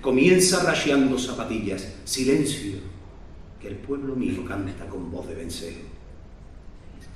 comienza 0.00 0.62
rasheando 0.62 1.18
zapatillas, 1.18 1.94
silencio, 2.04 2.78
que 3.60 3.68
el 3.68 3.76
pueblo 3.76 4.14
mío 4.14 4.44
canta 4.44 4.86
con 4.86 5.10
voz 5.10 5.28
de 5.28 5.34
vencejo. 5.34 5.80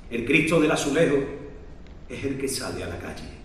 El 0.09 0.25
Cristo 0.25 0.59
del 0.59 0.71
azulejo 0.71 1.17
es 2.09 2.23
el 2.23 2.37
que 2.37 2.49
sale 2.49 2.83
a 2.83 2.87
la 2.87 2.99
calle 2.99 3.40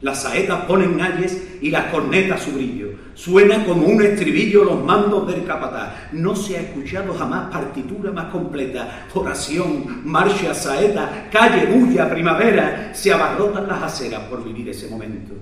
las 0.00 0.22
saetas 0.22 0.64
ponen 0.66 1.00
ayes 1.00 1.58
y 1.60 1.70
las 1.70 1.86
cornetas 1.86 2.42
su 2.42 2.52
brillo. 2.52 2.90
Suena 3.14 3.64
como 3.64 3.86
un 3.86 4.00
estribillo 4.00 4.64
los 4.64 4.84
mandos 4.84 5.26
del 5.26 5.44
capataz. 5.44 6.12
No 6.12 6.36
se 6.36 6.56
ha 6.56 6.60
escuchado 6.60 7.14
jamás 7.14 7.50
partitura 7.50 8.12
más 8.12 8.26
completa. 8.26 9.08
Oración, 9.12 10.02
marcha, 10.04 10.54
saeta, 10.54 11.28
calle, 11.32 11.66
bulla, 11.66 12.08
primavera. 12.08 12.94
Se 12.94 13.12
abarrotan 13.12 13.66
las 13.66 13.82
aceras 13.82 14.22
por 14.24 14.44
vivir 14.44 14.68
ese 14.68 14.88
momento. 14.88 15.34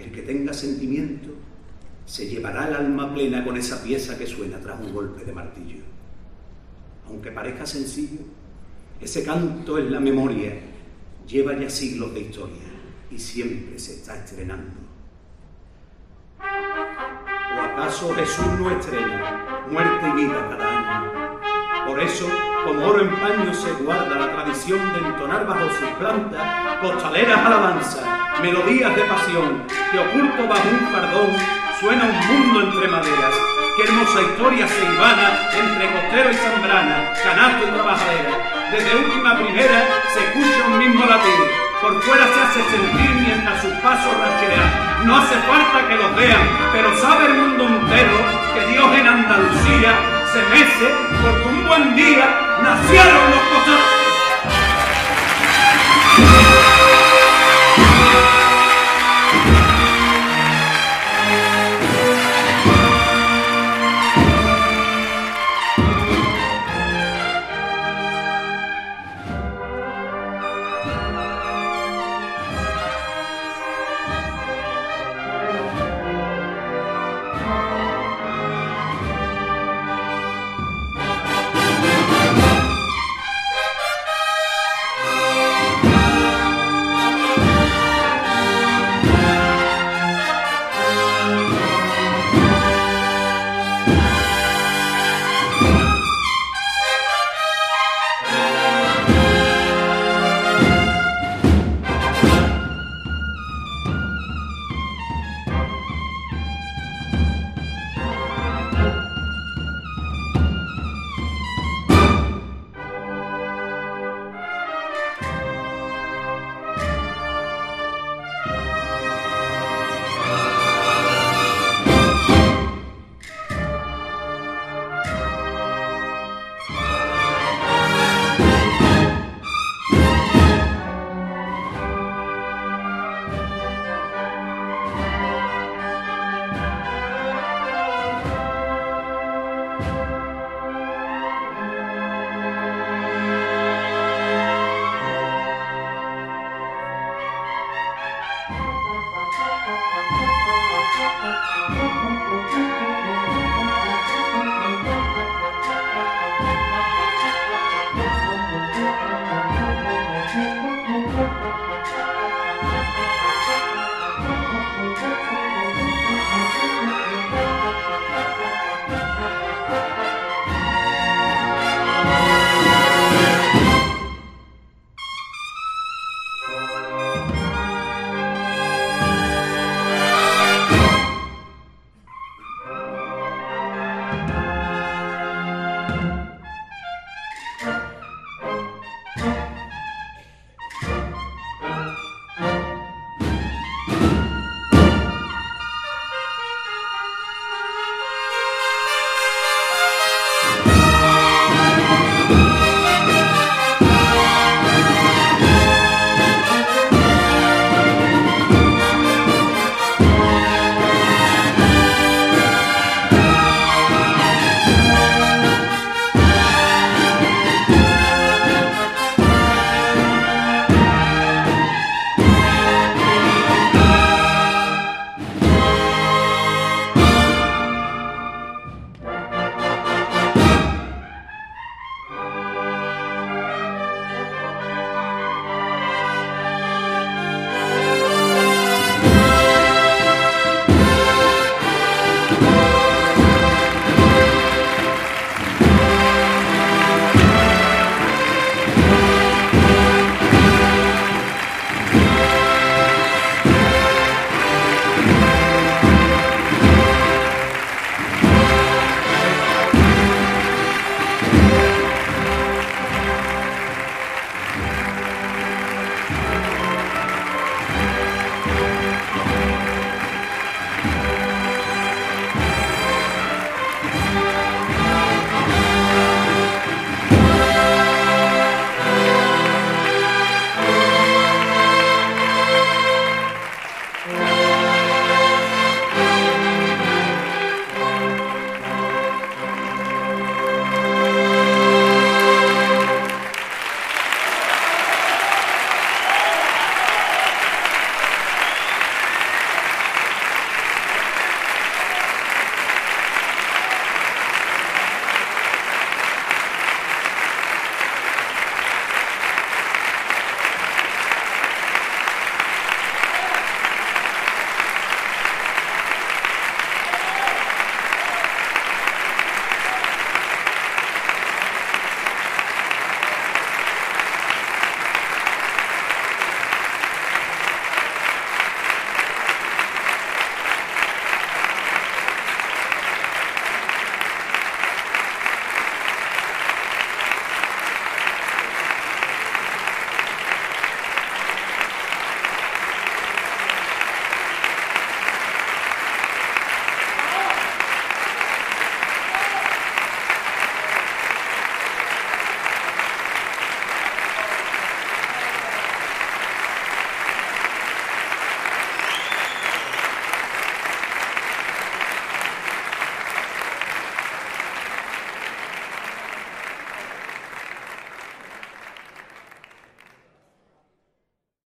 El 0.00 0.10
que 0.10 0.22
tenga 0.22 0.52
sentimiento 0.52 1.30
se 2.04 2.26
llevará 2.26 2.66
el 2.66 2.74
alma 2.74 3.14
plena 3.14 3.44
con 3.44 3.56
esa 3.56 3.82
pieza 3.82 4.18
que 4.18 4.26
suena 4.26 4.58
tras 4.58 4.80
un 4.80 4.92
golpe 4.92 5.24
de 5.24 5.32
martillo. 5.32 5.84
Aunque 7.06 7.30
parezca 7.30 7.64
sencillo, 7.64 8.20
ese 9.00 9.22
canto 9.22 9.78
en 9.78 9.92
la 9.92 10.00
memoria 10.00 10.52
lleva 11.28 11.56
ya 11.56 11.70
siglos 11.70 12.12
de 12.12 12.20
historia 12.20 12.73
y 13.14 13.18
siempre 13.18 13.78
se 13.78 13.94
está 13.94 14.16
estrenando. 14.16 14.74
¿O 16.40 17.62
acaso 17.62 18.12
Jesús 18.14 18.46
no 18.58 18.70
estrena 18.70 19.64
muerte 19.70 20.08
y 20.08 20.12
vida 20.12 20.48
cada 20.50 20.68
año? 20.68 21.40
Por 21.86 22.00
eso, 22.00 22.26
como 22.64 22.86
oro 22.86 23.02
en 23.02 23.10
paño 23.10 23.54
se 23.54 23.70
guarda 23.84 24.18
la 24.18 24.32
tradición 24.32 24.80
de 24.92 24.98
entonar 24.98 25.46
bajo 25.46 25.70
sus 25.70 25.88
plantas 25.90 26.80
costaleras 26.80 27.38
alabanzas, 27.38 28.04
melodías 28.42 28.96
de 28.96 29.04
pasión, 29.04 29.62
que 29.92 29.98
oculto 29.98 30.48
bajo 30.48 30.68
un 30.68 30.92
perdón 30.92 31.36
suena 31.78 32.04
un 32.06 32.36
mundo 32.36 32.62
entre 32.62 32.88
maderas. 32.88 33.34
Qué 33.76 33.84
hermosa 33.84 34.22
historia 34.22 34.66
se 34.66 34.84
ivana 34.84 35.50
entre 35.52 35.92
costero 35.92 36.30
y 36.30 36.34
zambrana, 36.34 37.12
canasto 37.22 37.68
y 37.68 37.70
trabajadera. 37.70 38.70
Desde 38.72 38.96
última 38.96 39.36
primera 39.36 39.88
se 40.12 40.20
escucha 40.20 40.66
un 40.66 40.78
mismo 40.78 41.04
latir 41.06 41.63
por 41.84 42.02
fuera 42.02 42.26
se 42.32 42.40
hace 42.40 42.70
sentir 42.70 43.10
mientras 43.16 43.60
sus 43.60 43.74
pasos 43.82 44.10
rachean. 44.16 45.04
No 45.06 45.18
hace 45.18 45.34
falta 45.34 45.86
que 45.86 45.96
los 45.96 46.16
vean, 46.16 46.48
pero 46.72 46.96
sabe 46.98 47.26
el 47.26 47.34
mundo 47.34 47.64
entero 47.64 48.16
que 48.54 48.66
Dios 48.72 48.86
en 48.96 49.06
Andalucía 49.06 49.92
se 50.32 50.40
mece 50.48 50.94
porque 51.22 51.46
un 51.46 51.68
buen 51.68 51.94
día 51.94 52.24
nacieron 52.62 53.30
los 53.32 53.40
cosas. 53.52 53.80